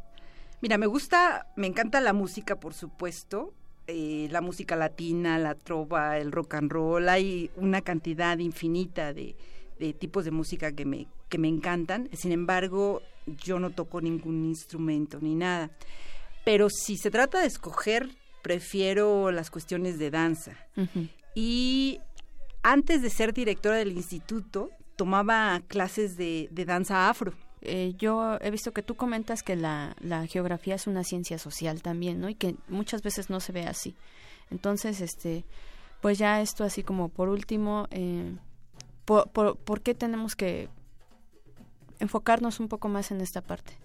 [0.61, 3.53] Mira, me gusta, me encanta la música, por supuesto,
[3.87, 9.35] eh, la música latina, la trova, el rock and roll, hay una cantidad infinita de,
[9.79, 12.09] de, tipos de música que me, que me encantan.
[12.13, 15.71] Sin embargo, yo no toco ningún instrumento ni nada.
[16.43, 18.09] Pero si se trata de escoger,
[18.41, 20.57] prefiero las cuestiones de danza.
[20.75, 21.09] Uh -huh.
[21.35, 21.99] Y
[22.63, 27.33] antes de ser directora del instituto, tomaba clases de, de danza afro
[27.65, 31.81] eh, yo he visto que tú comentas que la, la, geografía es una ciencia social
[31.81, 32.29] también, ¿no?
[32.29, 33.95] Y que muchas veces no se ve así.
[34.51, 35.45] Entonces, este,
[36.01, 38.35] pues ya esto así como por último, eh,
[39.05, 40.69] por, por, por, qué tenemos que
[41.99, 43.77] enfocarnos un poco más en esta parte.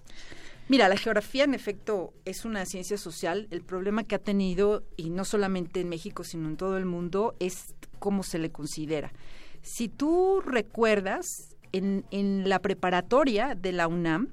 [0.68, 3.48] Mira, la geografía en efecto es una ciencia social.
[3.50, 7.34] El problema que ha tenido, y no solamente en México, sino en todo el mundo,
[7.40, 9.12] es cómo se le considera.
[9.62, 14.28] Si tú recuerdas, en, en la preparatoria de la UNAM,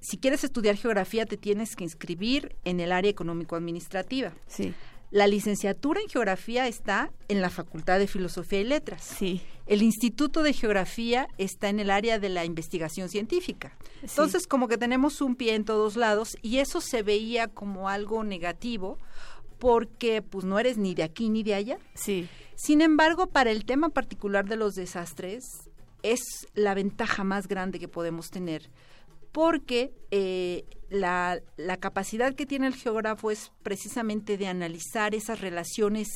[0.00, 4.34] si quieres estudiar geografía te tienes que inscribir en el área económico-administrativa.
[4.46, 4.74] Sí.
[5.10, 9.02] La licenciatura en geografía está en la Facultad de Filosofía y Letras.
[9.02, 9.40] Sí.
[9.66, 13.76] El Instituto de Geografía está en el área de la investigación científica.
[14.02, 18.24] Entonces, como que tenemos un pie en todos lados y eso se veía como algo
[18.24, 18.98] negativo
[19.58, 21.78] porque pues no eres ni de aquí ni de allá.
[21.94, 22.28] Sí.
[22.56, 25.70] Sin embargo, para el tema particular de los desastres
[26.04, 26.20] es
[26.54, 28.70] la ventaja más grande que podemos tener
[29.32, 36.06] porque eh, la, la, capacidad que tiene el geógrafo es precisamente de analizar esas relaciones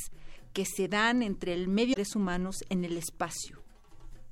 [0.53, 3.61] que se dan entre el medio de los humanos en el espacio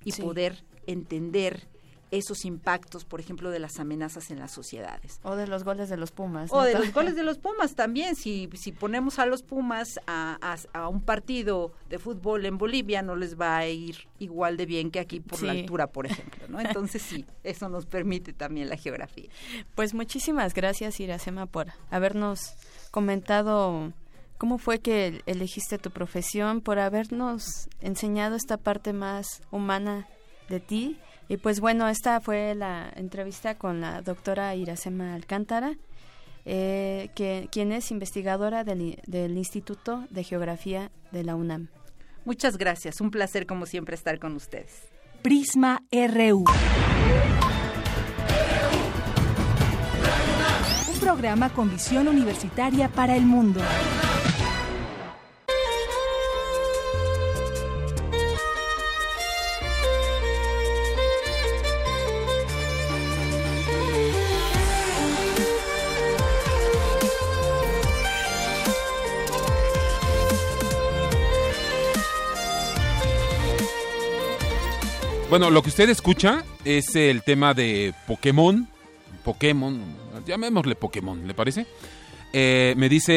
[0.06, 0.22] y Sí.
[0.22, 1.68] poder entender
[2.12, 5.20] esos impactos, por ejemplo, de las amenazas en las sociedades.
[5.24, 6.50] O de los goles de los Pumas.
[6.54, 8.16] O de los goles de los Pumas también.
[8.16, 13.02] Si, si ponemos a los Pumas a, a- a un partido de fútbol en Bolivia,
[13.02, 16.46] no les va a ir igual de bien que aquí por la altura, por ejemplo.
[16.48, 16.60] ¿no?
[16.60, 19.30] Entonces sí, eso nos permite también la geografía.
[19.76, 22.40] Pues muchísimas gracias, Iracema, por habernos
[22.92, 23.94] comentado
[24.38, 30.08] cómo fue que elegiste tu profesión, por habernos enseñado esta parte más humana
[30.50, 31.00] de ti.
[31.30, 35.76] Y pues bueno, esta fue la entrevista con la doctora Iracema Alcántara,
[36.46, 41.68] eh, que, quien es investigadora del, del Instituto de Geografía de la UNAM.
[42.24, 44.88] Muchas gracias, un placer como siempre estar con ustedes.
[45.22, 46.46] Prisma RU.
[50.94, 53.62] Un programa con visión universitaria para el mundo.
[75.38, 78.68] Bueno, lo que usted escucha es el tema de Pokémon.
[79.24, 79.80] Pokémon,
[80.26, 81.68] llamémosle Pokémon, ¿le parece?
[82.34, 83.14] Eh, me dice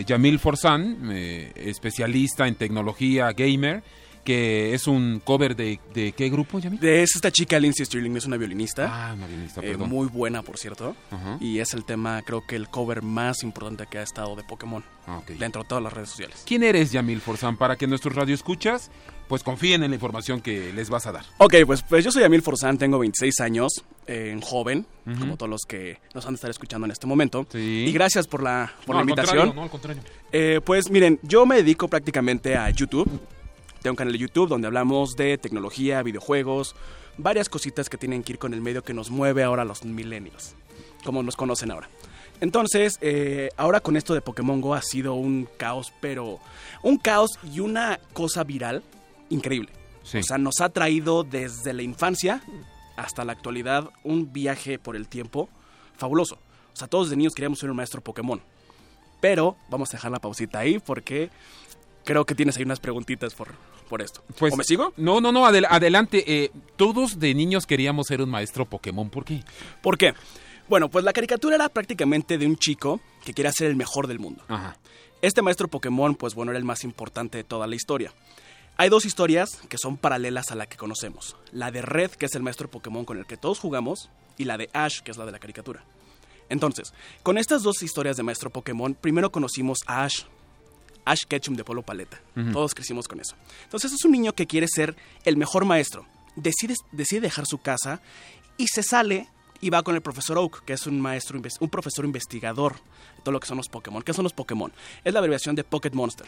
[0.00, 3.82] eh, Yamil Forzán, eh, especialista en tecnología gamer,
[4.24, 6.80] que es un cover de, de qué grupo, Yamil?
[6.80, 8.88] De es esta chica Lindsay Stirling, es una violinista.
[9.10, 9.90] Ah, una violinista, Eh, perdón.
[9.90, 10.96] muy buena, por cierto.
[11.38, 14.82] Y es el tema, creo que el cover más importante que ha estado de Pokémon.
[15.06, 15.32] Ah, ok.
[15.32, 16.44] Dentro de todas las redes sociales.
[16.46, 17.58] ¿Quién eres, Yamil Forzán?
[17.58, 18.90] Para que nuestros radioescuchas
[19.32, 21.24] pues confíen en la información que les vas a dar.
[21.38, 23.72] Ok, pues, pues yo soy Emil Forzán, tengo 26 años,
[24.06, 24.84] eh, joven,
[25.18, 27.46] como todos los que nos han de estar escuchando en este momento.
[27.50, 27.86] Sí.
[27.88, 29.56] Y gracias por la, por No, la al invitación.
[29.56, 30.02] no, al contrario.
[30.32, 33.08] Eh, pues miren, yo me dedico prácticamente a YouTube.
[33.80, 36.76] Tengo un canal de YouTube donde hablamos de tecnología, videojuegos,
[37.16, 40.56] varias cositas que tienen que ir con el medio que nos mueve ahora los millennials,
[41.04, 41.88] como nos conocen ahora.
[42.42, 46.38] Entonces, eh, ahora con esto de Pokémon Go ha sido un caos, pero
[46.82, 48.82] un caos y una cosa viral
[49.32, 49.70] increíble.
[50.02, 50.18] Sí.
[50.18, 52.42] O sea, nos ha traído desde la infancia
[52.96, 55.48] hasta la actualidad un viaje por el tiempo
[55.96, 56.36] fabuloso.
[56.72, 58.40] O sea, todos de niños queríamos ser un maestro Pokémon.
[59.20, 61.30] Pero vamos a dejar la pausita ahí porque
[62.04, 63.54] creo que tienes ahí unas preguntitas por,
[63.88, 64.22] por esto.
[64.38, 64.92] Pues, ¿O me sigo?
[64.96, 66.24] No, no, no, adel- adelante.
[66.26, 69.08] eh, todos de niños queríamos ser un maestro Pokémon.
[69.10, 69.44] ¿Por qué?
[69.80, 70.14] ¿Por qué?
[70.68, 74.18] Bueno, pues la caricatura era prácticamente de un chico que quería ser el mejor del
[74.18, 74.42] mundo.
[74.48, 74.76] Ajá.
[75.20, 78.12] Este maestro Pokémon, pues bueno, era el más importante de toda la historia.
[78.76, 81.36] Hay dos historias que son paralelas a la que conocemos.
[81.52, 84.56] La de Red, que es el maestro Pokémon con el que todos jugamos, y la
[84.56, 85.84] de Ash, que es la de la caricatura.
[86.48, 86.92] Entonces,
[87.22, 90.24] con estas dos historias de maestro Pokémon, primero conocimos a Ash.
[91.04, 92.20] Ash Ketchum de Polo Paleta.
[92.52, 93.34] Todos crecimos con eso.
[93.64, 96.06] Entonces es un niño que quiere ser el mejor maestro.
[96.36, 98.00] Decide, decide dejar su casa
[98.56, 99.28] y se sale
[99.62, 103.32] y va con el profesor Oak, que es un maestro, un profesor investigador de todo
[103.32, 104.02] lo que son los Pokémon.
[104.02, 104.72] ¿Qué son los Pokémon?
[105.04, 106.26] Es la abreviación de Pocket Monster.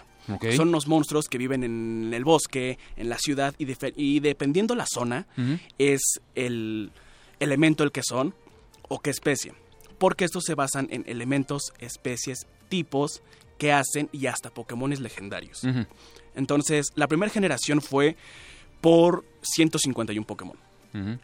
[0.56, 3.66] Son unos monstruos que viven en el bosque, en la ciudad, y,
[3.96, 5.26] y dependiendo la zona,
[5.78, 6.92] es el
[7.40, 8.36] elemento el que son
[8.88, 9.52] o qué especie.
[9.98, 13.20] Porque estos se basan en elementos, especies, tipos
[13.58, 15.66] que hacen y hasta Pokémones legendarios.
[16.36, 18.16] Entonces, la primera generación fue
[18.80, 20.63] por 151 Pokémon.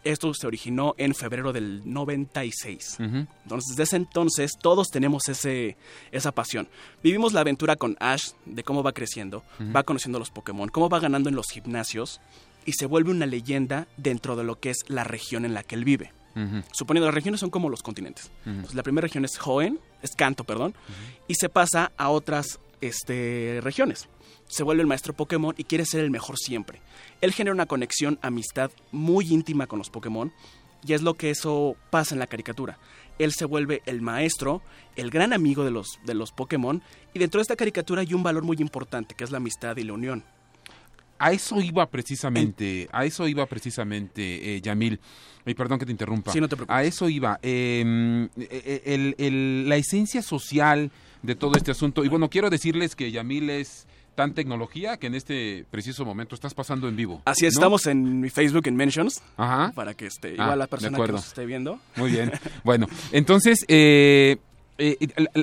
[0.02, 2.96] Esto se originó en febrero del 96.
[2.98, 3.26] Ujú.
[3.42, 5.76] Entonces, desde ese entonces, todos tenemos ese,
[6.10, 6.68] esa pasión.
[7.02, 9.44] Vivimos la aventura con Ash, de cómo va creciendo,
[9.74, 12.20] va conociendo los Pokémon, cómo va ganando en los gimnasios
[12.64, 15.74] y se vuelve una leyenda dentro de lo que es la región en la que
[15.76, 16.12] él vive.
[16.72, 18.30] Suponiendo las regiones son como los continentes.
[18.46, 20.74] Entonces, la primera región es Hoenn, es Kanto, perdón,
[21.28, 24.08] y se pasa a otras este, regiones.
[24.50, 26.80] Se vuelve el maestro Pokémon y quiere ser el mejor siempre.
[27.20, 30.32] Él genera una conexión, amistad muy íntima con los Pokémon
[30.84, 32.78] Y es lo que eso pasa en la caricatura.
[33.18, 34.62] Él se vuelve el maestro,
[34.96, 36.82] el gran amigo de los, de los Pokémon,
[37.12, 39.84] y dentro de esta caricatura hay un valor muy importante, que es la amistad y
[39.84, 40.24] la unión.
[41.18, 44.98] A eso iba precisamente, a eso iba precisamente, eh, Yamil.
[45.44, 46.32] Y perdón que te interrumpa.
[46.32, 46.74] Sí, no te preocupes.
[46.74, 47.38] A eso iba.
[47.42, 50.90] eh, eh, el- el- la esencia social
[51.22, 52.04] de todo este asunto.
[52.04, 53.86] Y bueno, quiero decirles que Yamil es
[54.20, 57.22] tan tecnología que en este preciso momento estás pasando en vivo.
[57.24, 57.60] Así es, ¿no?
[57.60, 59.72] estamos en mi Facebook en Mentions, Ajá.
[59.74, 61.78] para que este, Ah, igual la persona que nos esté viendo.
[61.96, 62.30] Muy bien.
[62.62, 64.36] Bueno, entonces, eh,
[64.80, 64.96] eh,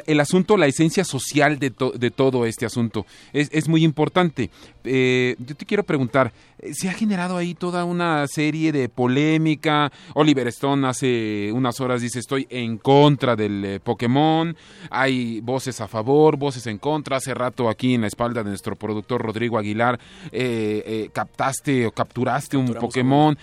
[0.06, 4.50] el, asunto, la esencia social de, to- de todo este asunto es, es muy importante.
[4.84, 9.92] Eh, yo te quiero preguntar, eh, ¿se ha generado ahí toda una serie de polémica?
[10.16, 14.56] Oliver Stone hace unas horas dice, estoy en contra del eh, Pokémon.
[14.90, 17.18] Hay voces a favor, voces en contra.
[17.18, 20.00] Hace rato aquí en la espalda de nuestro productor Rodrigo Aguilar,
[21.14, 23.38] captaste o capturaste un Pokémon.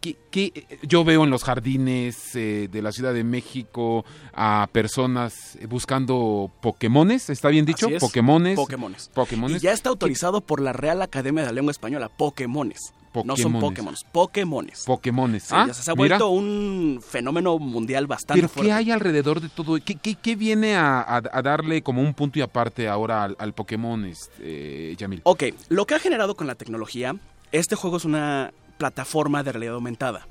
[0.00, 5.56] ¿Qué- qué- yo veo en los jardines eh, de la Ciudad de México a personas
[5.56, 7.88] eh, buscando Pokémones, ¿está bien dicho?
[7.88, 8.56] Es, Pokémones.
[8.56, 9.10] Pokémones.
[9.14, 9.62] Pokémones.
[9.62, 12.80] Y ya está autorizado por la Real Academia de la Lengua Española, Pokémones.
[13.24, 14.02] No son Pokémones.
[14.10, 15.44] Pokémones, Pokémones.
[15.44, 16.16] Sí, ah, ya se ha mira.
[16.18, 18.68] vuelto un fenómeno mundial bastante Pero fuerte.
[18.68, 19.78] ¿qué hay alrededor de todo?
[19.84, 23.36] ¿Qué, qué- qué viene a, a- a darle como un punto y aparte ahora al,
[23.38, 25.20] al Pokémon, este, Yamil?
[25.22, 27.14] Ok, lo que ha generado con la tecnología,
[27.52, 28.52] este juego es una
[28.84, 30.26] plataforma de realidad aumentada.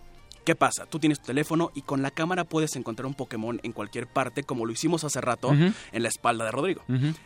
[0.45, 0.86] ¿Qué pasa?
[0.86, 4.43] Tú tienes tu teléfono y con la cámara puedes encontrar un Pokémon en cualquier parte,
[4.43, 6.84] como lo hicimos hace rato en la espalda de Rodrigo.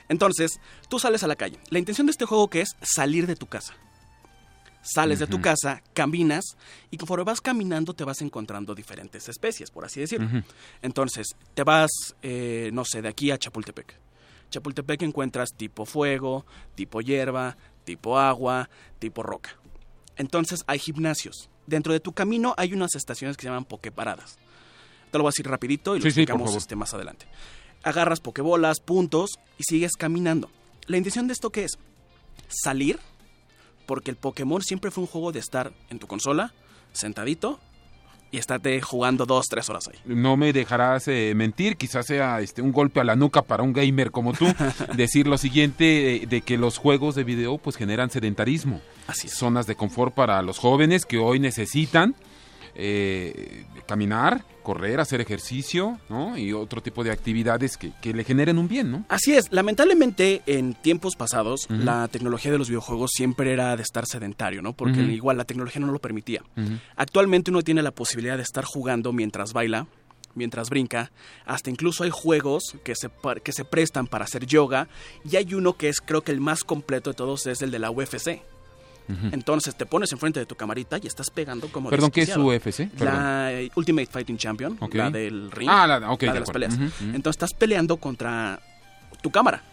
[0.07, 1.59] Entonces, tú sales a la calle.
[1.69, 3.73] La intención de este juego que es salir de tu casa.
[4.82, 6.55] Sales de tu casa, caminas
[6.91, 10.30] y conforme vas caminando te vas encontrando diferentes especies, por así decirlo.
[10.82, 13.99] Entonces, te vas, eh, no sé, de aquí a Chapultepec.
[14.49, 18.69] Chapultepec encuentras tipo fuego, tipo hierba, tipo agua,
[18.99, 19.57] tipo roca.
[20.18, 21.49] Entonces hay gimnasios.
[21.65, 24.38] Dentro de tu camino hay unas estaciones que se llaman pokeparadas.
[25.11, 27.26] Te lo voy a decir rapidito y lo Sí, explicamos este, más adelante.
[27.84, 30.49] Agarras pokebolas, puntos y sigues caminando.
[30.88, 31.78] La intención de esto qué es?
[32.47, 32.99] Salir,
[33.86, 36.53] porque el Pokémon siempre fue un juego de estar en tu consola,
[36.93, 37.59] sentadito,
[38.32, 39.99] y estarte jugando dos, tres horas ahí.
[40.05, 43.73] No me dejarás eh, mentir, quizás sea este un golpe a la nuca para un
[43.73, 44.45] gamer como tú,
[44.95, 48.82] decir lo siguiente eh, de que los juegos de video pues generan sedentarismo.
[49.07, 52.15] Así Zonas de confort para los jóvenes que hoy necesitan
[52.75, 56.38] eh, caminar, correr, hacer ejercicio, ¿no?
[56.38, 59.05] Y otro tipo de actividades que, que le generen un bien, ¿no?
[59.07, 64.05] Así es, lamentablemente en tiempos pasados la tecnología de los videojuegos siempre era de estar
[64.05, 64.74] sedentario, ¿no?
[64.74, 66.43] Porque igual la tecnología no lo permitía.
[66.97, 69.88] Actualmente uno tiene la posibilidad de estar jugando mientras baila,
[70.36, 71.13] mientras brinca,
[71.45, 73.09] hasta incluso hay juegos que se,
[73.45, 74.89] que se prestan para hacer yoga
[75.24, 77.80] y hay uno que es creo que el más completo de todos es el de
[77.80, 78.41] la UFC.
[79.31, 82.35] Entonces te pones enfrente de tu camarita y estás pegando como Perdón, ¿qué es.
[82.35, 82.89] UFC?
[82.89, 83.15] Perdón.
[83.15, 86.77] La Ultimate Fighting Champion, la del ring, Ah, la- de de las peleas.
[87.01, 88.59] Entonces estás peleando contra
[89.21, 89.63] tu cámara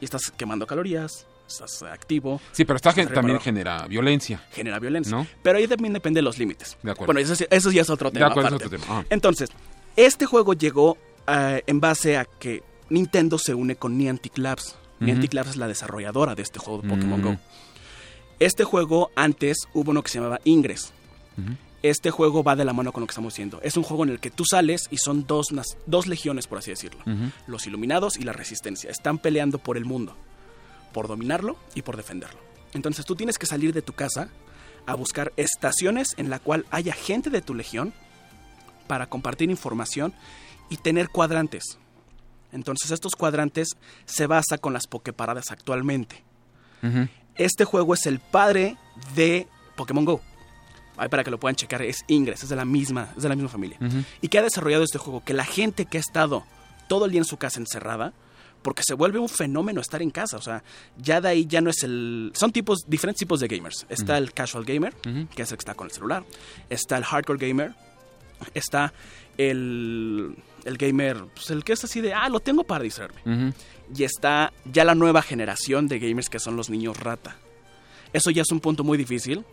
[0.00, 2.40] y estás quemando calorías, estás activo.
[2.52, 3.40] Sí, pero está, estás también reparado.
[3.40, 4.42] genera violencia.
[4.52, 5.16] genera violencia.
[5.16, 5.26] ¿No?
[5.42, 6.76] Pero ahí también depende de los límites.
[6.82, 7.12] De acuerdo.
[7.14, 8.26] Bueno, eso, eso ya es otro De tema.
[8.28, 8.76] acuerdo, es aparte.
[8.76, 9.00] otro tema.
[9.00, 9.04] Ah.
[9.10, 9.50] Entonces,
[9.96, 10.98] este juego llegó
[11.28, 14.76] eh, en base a que Nintendo se une con Niantic Labs.
[15.00, 17.24] Niantic Labs es la desarrolladora de este juego de Pokémon Mm.
[17.24, 17.36] Go.
[18.40, 20.92] Este juego antes hubo uno que se llamaba Ingress.
[21.82, 23.60] Este juego va de la mano con lo que estamos haciendo.
[23.62, 25.48] Es un juego en el que tú sales y son dos,
[25.86, 27.02] dos legiones, por así decirlo.
[27.46, 28.90] Los Iluminados y la Resistencia.
[28.90, 30.16] Están peleando por el mundo.
[30.92, 32.40] Por dominarlo y por defenderlo.
[32.72, 34.28] Entonces tú tienes que salir de tu casa
[34.86, 37.92] a buscar estaciones en la cual haya gente de tu legión
[38.86, 40.14] para compartir información
[40.68, 41.78] y tener cuadrantes.
[42.52, 46.22] Entonces estos cuadrantes se basa con las Poképaradas actualmente.
[47.36, 48.76] Este juego es el padre
[49.14, 50.20] de Pokémon Go.
[50.96, 53.34] Ahí para que lo puedan checar, es Ingress, es de la misma, es de la
[53.34, 53.78] misma familia.
[54.20, 56.44] Y que ha desarrollado este juego, que la gente que ha estado
[56.88, 58.12] todo el día en su casa encerrada,
[58.62, 60.62] porque se vuelve un fenómeno estar en casa, o sea,
[60.96, 62.30] ya de ahí ya no es el...
[62.34, 63.84] Son tipos, diferentes tipos de gamers.
[63.88, 66.24] Está el casual gamer, que es el que está con el celular.
[66.70, 67.74] Está el hardcore gamer.
[68.54, 68.92] Está
[69.36, 73.52] el, el gamer, pues el que es así de, ah, lo tengo para distraerme.
[73.94, 77.36] Y está ya la nueva generación de gamers que son los niños rata.
[78.12, 79.44] Eso ya es un punto muy difícil,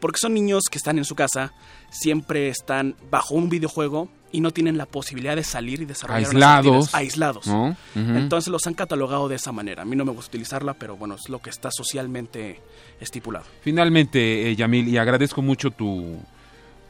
[0.00, 1.52] porque son niños que están en su casa,
[1.90, 6.94] siempre están bajo un videojuego y no tienen la posibilidad de salir y desarrollar Aislados.
[6.94, 7.46] aislados.
[7.94, 9.82] Entonces los han catalogado de esa manera.
[9.82, 12.60] A mí no me gusta utilizarla, pero bueno, es lo que está socialmente
[13.00, 13.44] estipulado.
[13.60, 16.18] Finalmente, eh, Yamil, y agradezco mucho tu,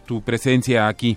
[0.06, 1.16] tu presencia aquí.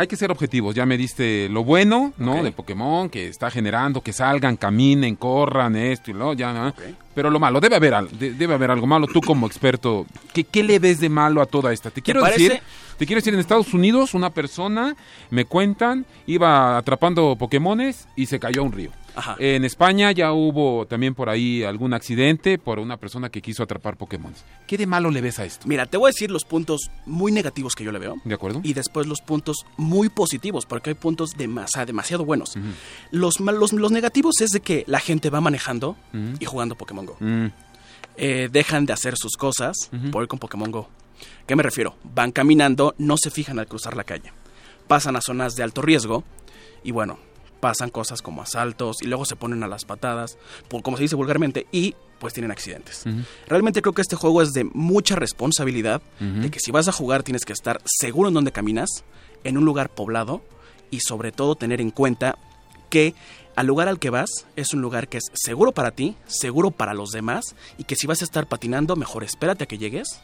[0.00, 0.74] Hay que ser objetivos.
[0.74, 2.42] Ya me diste lo bueno, ¿no?
[2.42, 6.74] De Pokémon, que está generando que salgan, caminen, corran, esto y lo, ya, ¿no?
[7.14, 9.06] Pero lo malo, debe haber, debe haber algo malo.
[9.06, 11.90] Tú como experto, ¿qué, ¿qué, le ves de malo a toda esta?
[11.90, 12.62] Te quiero decir,
[12.96, 14.96] te quiero decir, en Estados Unidos una persona,
[15.28, 18.92] me cuentan, iba atrapando Pokémones y se cayó a un río.
[19.38, 23.96] En España ya hubo también por ahí algún accidente por una persona que quiso atrapar
[23.96, 24.32] Pokémon.
[24.66, 25.66] ¿Qué de malo le ves a esto?
[25.66, 28.16] Mira, te voy a decir los puntos muy negativos que yo le veo.
[28.24, 28.60] De acuerdo.
[28.62, 32.54] Y después los puntos muy positivos, porque hay puntos demasiado buenos.
[33.10, 35.96] los, los, los, negativos es de que la gente va manejando
[36.38, 37.16] y jugando Pokémon Go.
[38.16, 40.88] Eh, dejan de hacer sus cosas por ir con Pokémon Go.
[41.46, 41.96] ¿Qué me refiero?
[42.04, 44.32] Van caminando, no se fijan al cruzar la calle.
[44.86, 46.24] Pasan a zonas de alto riesgo
[46.82, 47.18] y bueno,
[47.60, 50.38] pasan cosas como asaltos y luego se ponen a las patadas,
[50.68, 53.04] por, como se dice vulgarmente, y pues tienen accidentes.
[53.46, 57.22] Realmente creo que este juego es de mucha responsabilidad, de que si vas a jugar
[57.22, 59.04] tienes que estar seguro en donde caminas,
[59.44, 60.42] en un lugar poblado
[60.90, 62.36] y sobre todo tener en cuenta
[62.90, 63.14] que
[63.56, 66.94] al lugar al que vas es un lugar que es seguro para ti, seguro para
[66.94, 70.20] los demás y que si vas a estar patinando, mejor espérate a que llegues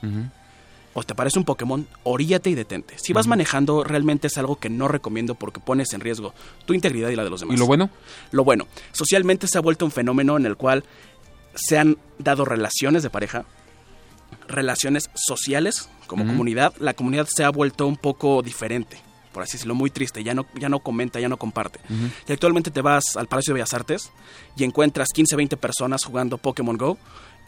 [0.96, 2.94] o te parece un Pokémon, oríate y detente.
[2.96, 6.32] Si vas manejando, realmente es algo que no recomiendo porque pones en riesgo
[6.64, 7.54] tu integridad y la de los demás.
[7.54, 7.90] ¿Y lo bueno?
[8.30, 10.84] Lo bueno, socialmente se ha vuelto un fenómeno en el cual
[11.54, 13.44] se han dado relaciones de pareja,
[14.48, 16.72] relaciones sociales como comunidad.
[16.78, 18.96] La comunidad se ha vuelto un poco diferente
[19.34, 21.78] por así decirlo, muy triste, ya no, ya no comenta, ya no comparte.
[22.26, 24.10] Y actualmente te vas al Palacio de Bellas Artes
[24.56, 26.96] y encuentras 15, 20 personas jugando Pokémon Go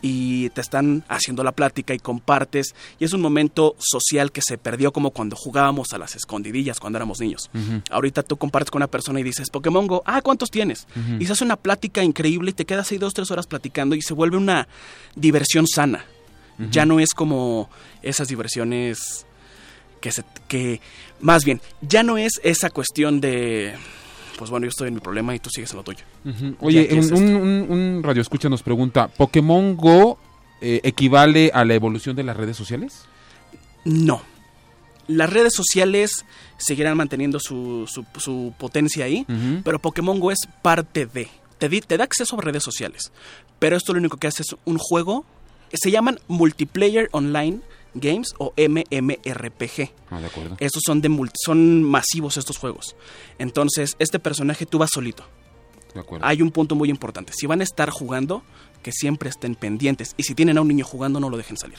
[0.01, 4.59] y te están haciendo la plática y compartes y es un momento social que se
[4.59, 7.51] perdió como cuando jugábamos a las escondidillas cuando éramos niños.
[7.91, 10.87] Ahorita tú compartes con una persona y dices, Pokémon Go, ah, ¿cuántos tienes?
[11.19, 14.03] Y se hace una plática increíble y te quedas ahí dos, tres horas platicando y
[14.03, 14.69] se vuelve una
[15.15, 16.05] diversión sana.
[16.71, 17.71] Ya no es como
[18.03, 19.27] esas diversiones
[20.01, 20.81] que se, que
[21.21, 23.75] más bien, ya no es esa cuestión de
[24.39, 26.05] pues bueno, yo estoy en mi problema y tú sigues en lo tuyo.
[26.61, 30.17] Oye, un, radio escucha nos pregunta, ¿Pokémon Go
[30.61, 33.05] eh, equivale a la evolución de las redes sociales?
[33.85, 34.23] No.
[35.09, 36.25] Las redes sociales
[36.57, 39.27] seguirán manteniendo su, su, potencia ahí,
[39.65, 41.29] pero Pokémon Go es parte de.
[41.59, 43.11] Te, te da acceso a redes sociales,
[43.59, 45.25] pero esto lo único que hace es un juego.
[45.73, 47.61] Se llaman multiplayer online
[47.95, 49.91] Games o MMRPG.
[50.11, 50.57] Ah, de acuerdo.
[50.61, 52.97] Estos son, de son masivos estos juegos.
[53.39, 55.25] Entonces, este personaje tú vas solito.
[55.95, 56.27] De acuerdo.
[56.27, 57.33] Hay un punto muy importante.
[57.35, 58.43] Si van a estar jugando,
[58.83, 60.15] que siempre estén pendientes.
[60.17, 61.79] Y si tienen a un niño jugando, no lo dejen salir.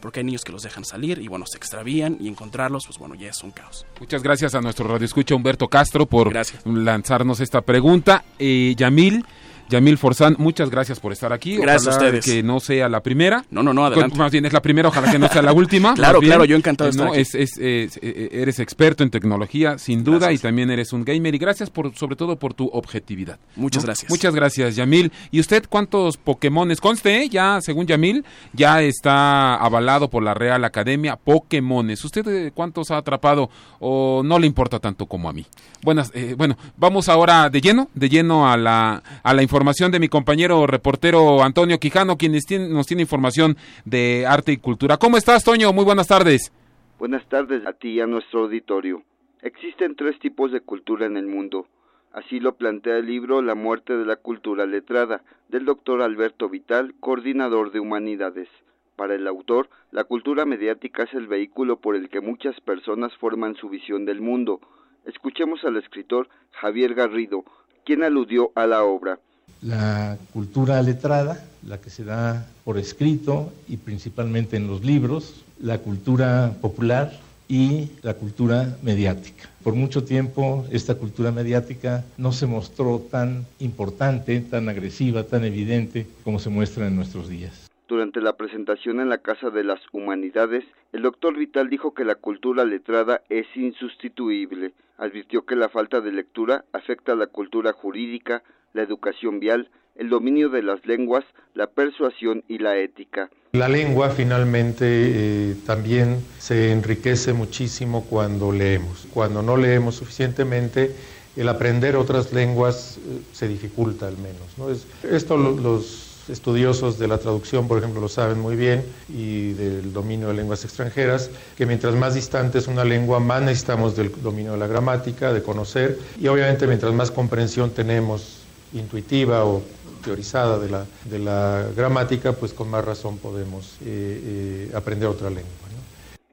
[0.00, 3.14] Porque hay niños que los dejan salir y bueno, se extravían y encontrarlos, pues bueno,
[3.14, 3.86] ya es un caos.
[4.00, 6.30] Muchas gracias a nuestro radio escucha Humberto Castro por
[6.66, 8.22] lanzarnos esta pregunta.
[8.38, 9.24] Eh, Yamil,
[9.70, 11.56] Yamil Forzán, muchas gracias por estar aquí.
[11.56, 12.24] Gracias a ustedes.
[12.24, 13.44] Que no sea la primera.
[13.50, 14.16] No, no, no, adelante.
[14.16, 15.94] Más bien es la primera, ojalá que no sea la última.
[15.94, 17.20] claro, claro, yo encantado de estar aquí.
[17.20, 21.34] Es, es, eh, eres experto en tecnología, sin duda, y también eres un gamer.
[21.34, 23.38] Y gracias por, sobre todo por tu objetividad.
[23.56, 24.10] Muchas gracias.
[24.10, 25.12] Muchas gracias, Yamil.
[25.30, 26.80] ¿Y usted cuántos Pokémones?
[26.80, 27.28] Conste, ¿eh?
[27.28, 32.04] ya, según Yamil, ya está avalado por la Real Academia Pokémones.
[32.04, 33.48] ¿Usted eh, cuántos ha atrapado
[33.80, 35.46] o no le importa tanto como a mí?
[35.82, 40.08] Buenas, bueno, vamos ahora de lleno, de lleno a la, a la información de mi
[40.08, 44.96] compañero reportero Antonio Quijano, quien nos tiene información de arte y cultura.
[44.96, 45.72] ¿Cómo estás, Toño?
[45.72, 46.52] Muy buenas tardes.
[46.98, 49.04] Buenas tardes a ti y a nuestro auditorio.
[49.42, 51.68] Existen tres tipos de cultura en el mundo.
[52.12, 56.92] Así lo plantea el libro La muerte de la cultura letrada, del doctor Alberto Vital,
[56.98, 58.48] coordinador de humanidades.
[58.96, 63.54] Para el autor, la cultura mediática es el vehículo por el que muchas personas forman
[63.54, 64.60] su visión del mundo.
[65.06, 67.44] Escuchemos al escritor Javier Garrido,
[67.84, 69.20] quien aludió a la obra
[69.62, 75.78] la cultura letrada, la que se da por escrito y principalmente en los libros, la
[75.78, 77.12] cultura popular
[77.48, 79.48] y la cultura mediática.
[79.62, 86.06] Por mucho tiempo esta cultura mediática no se mostró tan importante, tan agresiva, tan evidente
[86.22, 87.70] como se muestra en nuestros días.
[87.86, 92.14] Durante la presentación en la Casa de las Humanidades, el doctor Vital dijo que la
[92.14, 94.72] cultura letrada es insustituible.
[94.96, 98.42] Advirtió que la falta de lectura afecta a la cultura jurídica,
[98.74, 103.30] la educación vial, el dominio de las lenguas, la persuasión y la ética.
[103.52, 109.06] La lengua finalmente eh, también se enriquece muchísimo cuando leemos.
[109.14, 110.94] Cuando no leemos suficientemente,
[111.36, 114.82] el aprender otras lenguas eh, se dificulta al menos.
[115.04, 120.28] esto los estudiosos de la traducción, por ejemplo, lo saben muy bien, y del dominio
[120.28, 124.58] de lenguas extranjeras, que mientras más distante es una lengua, más necesitamos del dominio de
[124.58, 128.43] la gramática, de conocer, y obviamente mientras más comprensión tenemos
[128.74, 129.62] intuitiva o
[130.04, 135.30] teorizada de la, de la gramática, pues con más razón podemos eh, eh, aprender otra
[135.30, 135.50] lengua.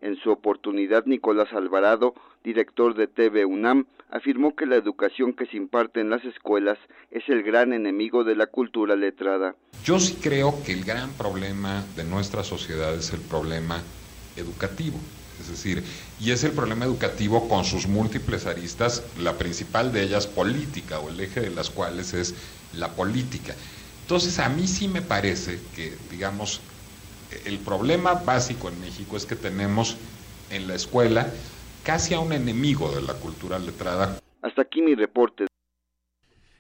[0.02, 2.14] En su oportunidad, oportunidad, Nicolás Alvarado,
[2.44, 6.78] director de TV UNAM, afirmó que la educación que se imparte en las escuelas
[7.10, 9.56] es el gran enemigo de la cultura letrada.
[9.84, 13.82] Yo sí creo que el gran problema de nuestra sociedad es el problema
[14.36, 14.98] educativo.
[15.52, 15.84] Es decir,
[16.20, 21.10] y es el problema educativo con sus múltiples aristas, la principal de ellas política, o
[21.10, 22.34] el eje de las cuales es
[22.74, 23.54] la política.
[24.04, 26.62] Entonces, a mí sí me parece que, digamos,
[27.46, 29.98] el problema básico en México es que tenemos
[30.50, 31.28] en la escuela
[31.84, 34.20] casi a un enemigo de la cultura letrada.
[34.42, 35.51] Hasta aquí mi reporte.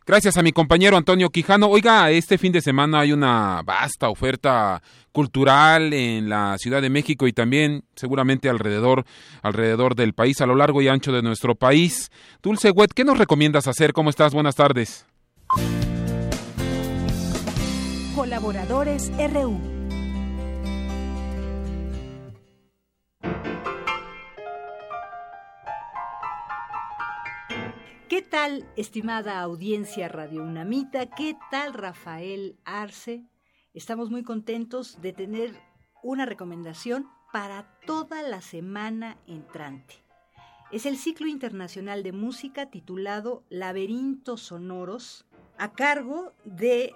[0.06, 1.68] Gracias a mi compañero Antonio Quijano.
[1.68, 4.82] Oiga, este fin de semana hay una vasta oferta
[5.12, 9.06] cultural en la Ciudad de México y también seguramente alrededor,
[9.43, 12.10] alrededor del país, a lo largo y ancho de nuestro país.
[12.41, 13.93] Dulce Wet, ¿qué nos recomiendas hacer?
[13.93, 14.34] ¿Cómo estás?
[14.34, 15.06] Buenas tardes.
[18.16, 19.81] Colaboradores RU.
[28.12, 31.05] ¿Qué tal, estimada audiencia Radio Unamita?
[31.05, 33.24] ¿Qué tal, Rafael Arce?
[33.74, 35.57] Estamos muy contentos de tener
[36.03, 40.03] una recomendación para toda la semana entrante.
[40.74, 45.26] Es el ciclo internacional de música titulado Laberintos Sonoros,
[45.57, 46.93] a cargo de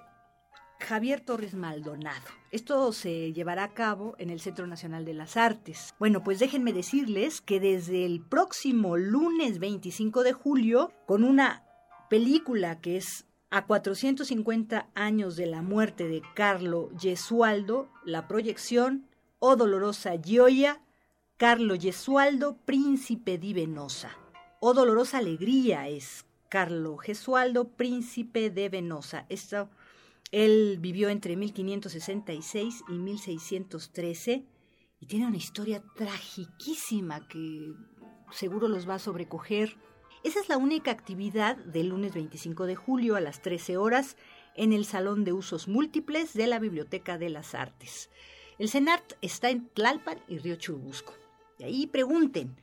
[0.85, 2.27] Javier Torres Maldonado.
[2.51, 5.95] Esto se llevará a cabo en el Centro Nacional de las Artes.
[5.97, 11.63] Bueno, pues déjenme decirles que desde el próximo lunes 25 de julio, con una
[12.07, 19.07] película que es a 450 años de la muerte de Carlo Gesualdo, la proyección
[19.39, 20.81] O Dolorosa Gioia,
[21.37, 24.11] Carlo Gesualdo, príncipe di Venosa.
[24.59, 29.25] O Dolorosa Alegría es Carlo Gesualdo, príncipe de Venosa.
[29.29, 29.69] Esto
[30.35, 34.45] él vivió entre 1566 y 1613
[34.99, 37.71] y tiene una historia tragiquísima que
[38.31, 39.77] seguro los va a sobrecoger.
[40.25, 44.17] Esa es la única actividad del lunes 25 de julio a las 13 horas
[44.55, 48.09] en el Salón de Usos Múltiples de la Biblioteca de las Artes.
[48.59, 51.13] El CENART está en Tlalpan y Río Churubusco.
[51.59, 52.57] Y ahí pregunten,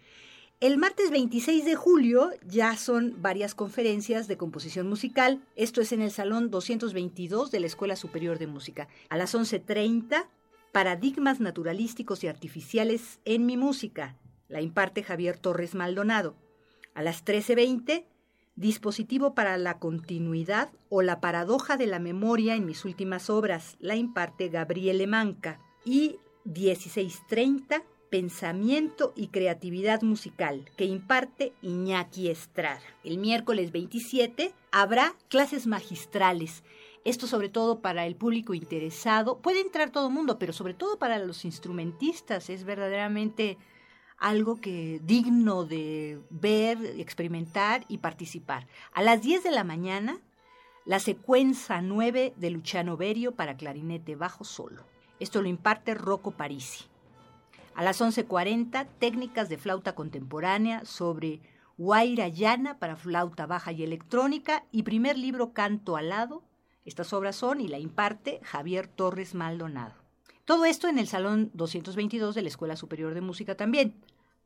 [0.63, 5.43] el martes 26 de julio ya son varias conferencias de composición musical.
[5.57, 8.87] Esto es en el Salón 222 de la Escuela Superior de Música.
[9.09, 10.25] A las 11.30,
[10.71, 14.17] Paradigmas Naturalísticos y Artificiales en mi música.
[14.47, 16.37] La imparte Javier Torres Maldonado.
[16.95, 18.05] A las 13.20,
[18.55, 23.77] Dispositivo para la continuidad o la paradoja de la memoria en mis últimas obras.
[23.81, 25.59] La imparte Gabriele Manca.
[25.85, 27.83] Y 16.30,
[28.13, 32.83] Pensamiento y Creatividad Musical, que imparte Iñaki Estrada.
[33.05, 36.63] El miércoles 27 habrá clases magistrales.
[37.07, 39.39] Esto sobre todo para el público interesado.
[39.39, 42.51] Puede entrar todo el mundo, pero sobre todo para los instrumentistas.
[42.51, 43.57] Es verdaderamente
[44.19, 48.67] algo que digno de ver, experimentar y participar.
[48.93, 50.21] A las 10 de la mañana,
[50.85, 54.85] la secuencia 9 de Luciano Berio para clarinete bajo solo.
[55.19, 56.92] Esto lo imparte Rocco Parisi.
[57.75, 61.41] A las 11.40, técnicas de flauta contemporánea sobre
[61.79, 66.43] Guaira Llana para flauta baja y electrónica y primer libro Canto Alado.
[66.85, 69.95] Estas obras son y la imparte Javier Torres Maldonado.
[70.45, 73.95] Todo esto en el Salón 222 de la Escuela Superior de Música también.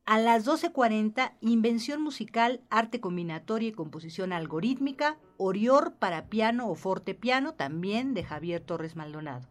[0.04, 7.14] A las 12.40, Invención musical, arte combinatoria y composición algorítmica, Orior para piano o forte
[7.14, 9.48] piano, también de Javier Torres Maldonado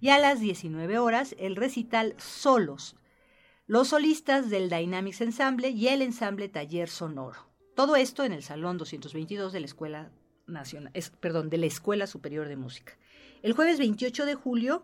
[0.00, 2.96] y a las 19 horas el recital Solos,
[3.66, 7.48] los solistas del Dynamics Ensemble y el ensamble Taller Sonoro.
[7.74, 10.10] Todo esto en el Salón 222 de la Escuela
[10.46, 12.96] Nacional, perdón, de la Escuela Superior de Música.
[13.42, 14.82] El jueves 28 de julio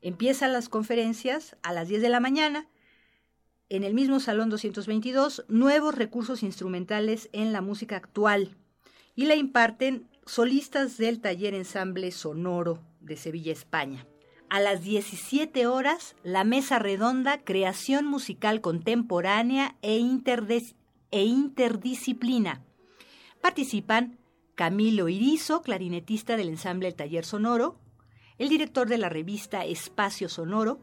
[0.00, 2.68] empiezan las conferencias a las 10 de la mañana.
[3.68, 8.56] En el mismo Salón 222, nuevos recursos instrumentales en la música actual.
[9.14, 14.06] Y la imparten solistas del Taller Ensamble Sonoro de Sevilla, España.
[14.50, 20.04] A las 17 horas, la mesa redonda Creación Musical Contemporánea e,
[21.12, 22.60] e Interdisciplina.
[23.40, 24.18] Participan
[24.56, 27.78] Camilo Irizo, clarinetista del ensamble Taller Sonoro,
[28.38, 30.80] el director de la revista Espacio Sonoro,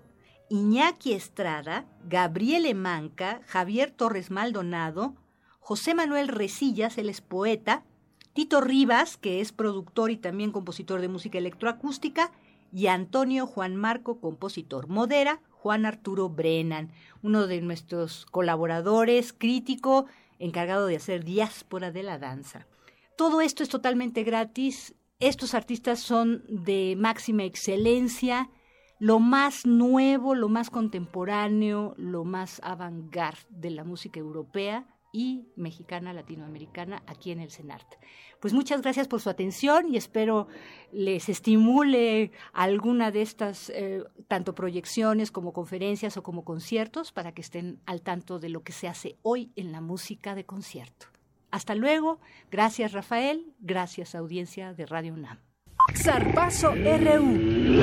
[0.49, 5.17] Iñaki Estrada, Gabriele Manca, Javier Torres Maldonado,
[5.59, 7.83] José Manuel Resillas, él es poeta,
[8.31, 12.31] Tito Rivas, que es productor y también compositor de música electroacústica,
[12.71, 14.87] y Antonio Juan Marco, compositor.
[14.87, 16.91] Modera Juan Arturo Brennan,
[17.21, 20.05] uno de nuestros colaboradores, crítico,
[20.39, 22.67] encargado de hacer diáspora de la danza.
[23.17, 24.93] Todo esto es totalmente gratis.
[25.19, 28.49] Estos artistas son de máxima excelencia.
[28.99, 36.13] lo más nuevo, lo más contemporáneo, lo más avant-garde de la música europea y mexicana,
[36.13, 37.95] latinoamericana, aquí en el CENART.
[38.39, 40.47] Pues muchas gracias por su atención y espero
[40.91, 47.41] les estimule alguna de estas, eh, tanto proyecciones como conferencias o como conciertos, para que
[47.41, 51.07] estén al tanto de lo que se hace hoy en la música de concierto.
[51.51, 52.19] Hasta luego.
[52.51, 53.53] Gracias, Rafael.
[53.59, 55.39] Gracias, audiencia de Radio UNAM.
[56.73, 57.81] RU.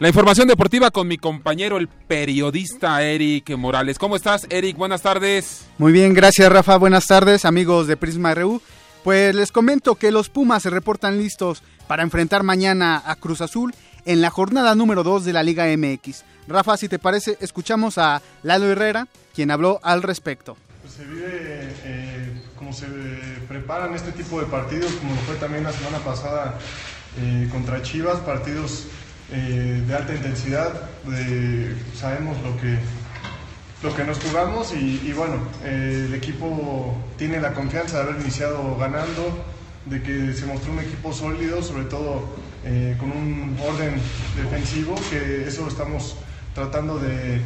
[0.00, 3.98] La información deportiva con mi compañero, el periodista Eric Morales.
[3.98, 4.76] ¿Cómo estás, Eric?
[4.76, 5.66] Buenas tardes.
[5.76, 6.76] Muy bien, gracias, Rafa.
[6.76, 8.62] Buenas tardes, amigos de Prisma RU.
[9.02, 13.74] Pues les comento que los Pumas se reportan listos para enfrentar mañana a Cruz Azul
[14.04, 16.22] en la jornada número 2 de la Liga MX.
[16.46, 20.56] Rafa, si te parece, escuchamos a Lalo Herrera, quien habló al respecto.
[20.80, 22.86] Pues se vive eh, como se
[23.48, 26.56] preparan este tipo de partidos, como lo fue también la semana pasada
[27.20, 28.86] eh, contra Chivas, partidos
[29.30, 30.72] eh, de alta intensidad,
[31.94, 32.78] sabemos lo que,
[33.82, 38.76] lo que nos jugamos y, bueno, eh, el equipo tiene la confianza de haber iniciado
[38.76, 39.44] ganando,
[39.84, 42.24] de que se mostró un equipo sólido, sobre todo
[42.64, 43.94] eh, con un orden
[44.36, 46.16] defensivo, que eso estamos
[46.54, 47.40] tratando de,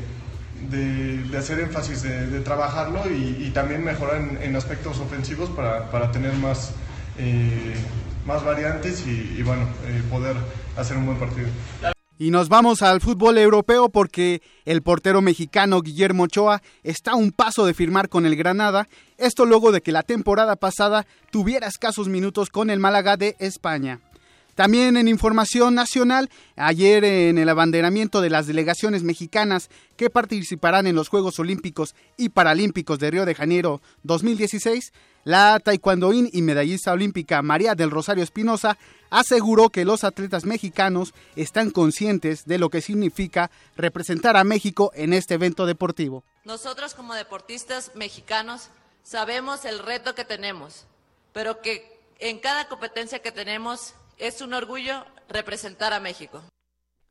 [0.70, 6.72] de, hacer énfasis, de, trabajarlo y, también mejorar en, aspectos ofensivos para, para tener más,
[8.26, 9.68] más variantes y, bueno,
[10.10, 10.36] poder
[10.76, 11.48] hacer un buen partido.
[12.18, 17.32] Y nos vamos al fútbol europeo porque el portero mexicano Guillermo Ochoa está a un
[17.32, 22.08] paso de firmar con el Granada, esto luego de que la temporada pasada tuviera escasos
[22.08, 24.00] minutos con el Málaga de España.
[24.62, 30.94] También en información nacional, ayer en el abanderamiento de las delegaciones mexicanas que participarán en
[30.94, 34.92] los Juegos Olímpicos y Paralímpicos de Río de Janeiro 2016,
[35.24, 38.78] la taekwondoín y medallista olímpica María del Rosario Espinosa
[39.10, 45.12] aseguró que los atletas mexicanos están conscientes de lo que significa representar a México en
[45.12, 46.22] este evento deportivo.
[46.44, 48.68] Nosotros como deportistas mexicanos
[49.02, 50.86] sabemos el reto que tenemos,
[51.32, 56.40] pero que en cada competencia que tenemos es un orgullo representar a México.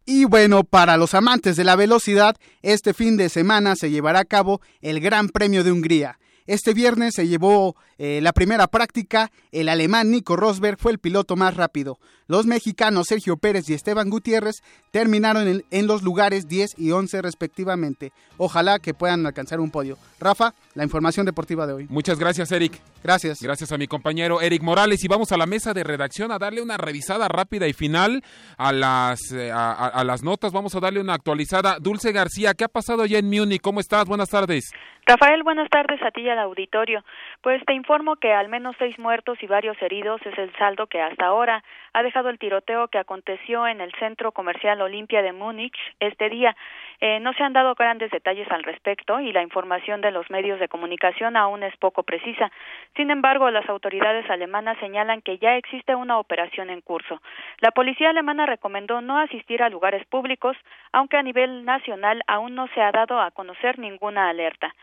[0.06, 4.26] Y bueno, para los amantes de la velocidad, este fin de semana se llevará a
[4.26, 6.20] cabo el Gran Premio de Hungría.
[6.52, 11.38] Este viernes se llevó eh, la primera práctica, el alemán Nico Rosberg fue el piloto
[11.38, 11.98] más rápido.
[12.28, 18.12] Los mexicanos Sergio Pérez y Esteban Gutiérrez terminaron en, los lugares 10 y 11 respectivamente.
[18.38, 19.98] Ojalá que puedan alcanzar un podio.
[20.20, 21.88] Rafa, la información deportiva de hoy.
[21.90, 22.80] Muchas gracias, Eric.
[23.04, 23.42] Gracias.
[23.42, 25.04] Gracias a mi compañero Eric Morales.
[25.04, 28.24] Y vamos a la mesa de redacción a darle una revisada rápida y final
[28.58, 30.54] a las, eh, a, las notas.
[30.54, 31.80] Vamos a darle una actualizada.
[31.80, 33.62] Dulce García, ¿qué ha pasado allá en Múnich?
[33.62, 34.06] ¿Cómo estás?
[34.06, 34.72] Buenas tardes.
[35.06, 37.04] Rafael, buenas tardes a ti y al auditorio.
[37.42, 41.02] Pues te informo que al menos seis muertos y varios heridos es el saldo que
[41.02, 41.64] hasta ahora
[41.94, 46.56] ha dejado el tiroteo que aconteció en el Centro Comercial Olimpia de Múnich este día.
[47.00, 50.60] Eh, no se han dado grandes detalles al respecto y la información de los medios
[50.60, 52.52] de comunicación aún es poco precisa.
[52.96, 57.22] Sin embargo, las autoridades alemanas señalan que ya existe una operación en curso.
[57.60, 60.56] La policía alemana recomendó no asistir a lugares públicos,
[60.92, 64.74] aunque a nivel nacional aún no se ha dado a conocer ninguna alerta.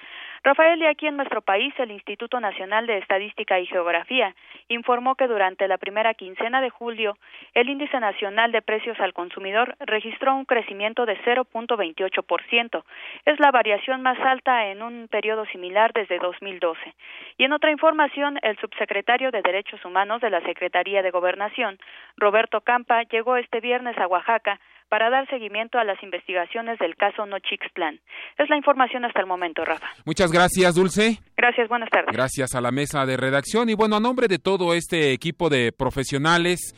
[0.44, 4.34] Rafael, y aquí en nuestro país, el Instituto Nacional de Estadística y Geografía
[4.68, 7.18] informó que durante la primera quincena de julio,
[7.54, 12.84] el índice nacional de precios al consumidor registró un crecimiento de 0.28%.
[13.24, 16.94] Es la variación más alta en un periodo similar desde 2012.
[17.36, 21.78] Y en otra información, el subsecretario de Derechos Humanos de la Secretaría de Gobernación,
[22.16, 27.26] Roberto Campa, llegó este viernes a Oaxaca para dar seguimiento a las investigaciones del caso
[27.26, 28.00] Nochixtlán.
[28.38, 29.86] Es la información hasta el momento, Rafa.
[30.04, 31.18] Muchas gracias, Dulce.
[31.36, 32.12] Gracias, buenas tardes.
[32.12, 35.72] Gracias a la mesa de redacción y bueno, a nombre de todo este equipo de
[35.72, 36.74] profesionales,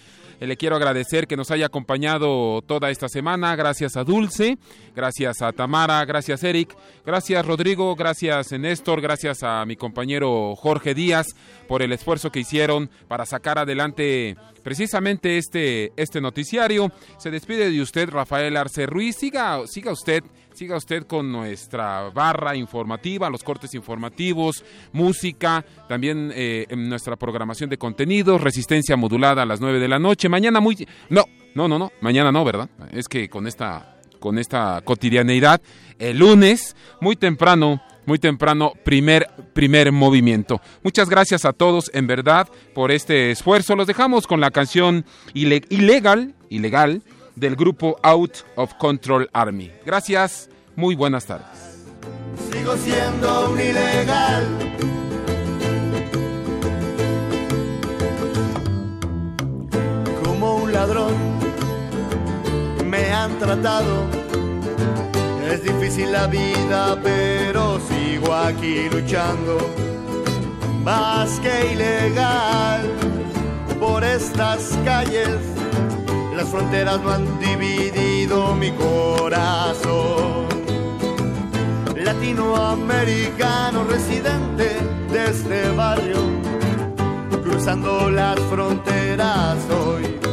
[0.47, 3.55] le quiero agradecer que nos haya acompañado toda esta semana.
[3.57, 4.59] Gracias a Dulce,
[4.95, 11.27] gracias a Tamara, gracias Eric, gracias Rodrigo, gracias Néstor, gracias a mi compañero Jorge Díaz
[11.69, 16.91] por el esfuerzo que hicieron para sacar adelante precisamente este, este noticiario.
[17.19, 19.17] Se despide de usted Rafael Arce Ruiz.
[19.17, 20.25] Siga, siga usted
[20.55, 27.71] Siga usted con nuestra barra informativa, los cortes informativos, música, también eh, en nuestra programación
[27.71, 30.29] de contenidos, resistencia modulada a las 9 de la noche.
[30.29, 30.87] Mañana muy...
[31.09, 31.25] No,
[31.55, 32.69] no, no, no, mañana no, ¿verdad?
[32.93, 35.61] Es que con esta, con esta cotidianeidad,
[35.99, 40.61] el lunes, muy temprano, muy temprano, primer, primer movimiento.
[40.83, 43.77] Muchas gracias a todos, en verdad, por este esfuerzo.
[43.77, 47.03] Los dejamos con la canción ilegal, ilegal,
[47.41, 49.73] del grupo Out of Control Army.
[49.85, 51.47] Gracias, muy buenas tardes.
[52.53, 54.47] Sigo siendo un ilegal.
[60.23, 61.15] Como un ladrón
[62.85, 64.05] me han tratado.
[65.51, 69.59] Es difícil la vida, pero sigo aquí luchando.
[70.85, 72.83] Más que ilegal
[73.81, 75.39] por estas calles
[76.37, 80.49] las fronteras no han dividido mi corazón.
[81.97, 84.77] Latinoamericano residente
[85.13, 86.19] de este barrio,
[87.43, 90.30] cruzando las fronteras hoy.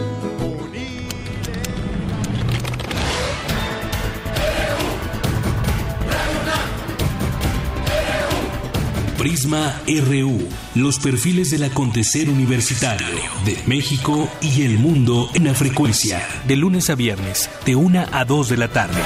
[9.18, 13.08] Prisma RU, los perfiles del acontecer universitario
[13.46, 18.26] de México y el mundo en la frecuencia, de lunes a viernes, de 1 a
[18.26, 19.02] 2 de la tarde.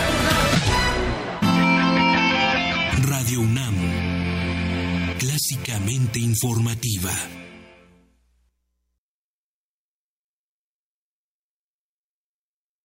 [3.04, 3.76] Radio UNAM,
[5.18, 7.12] clásicamente informativa.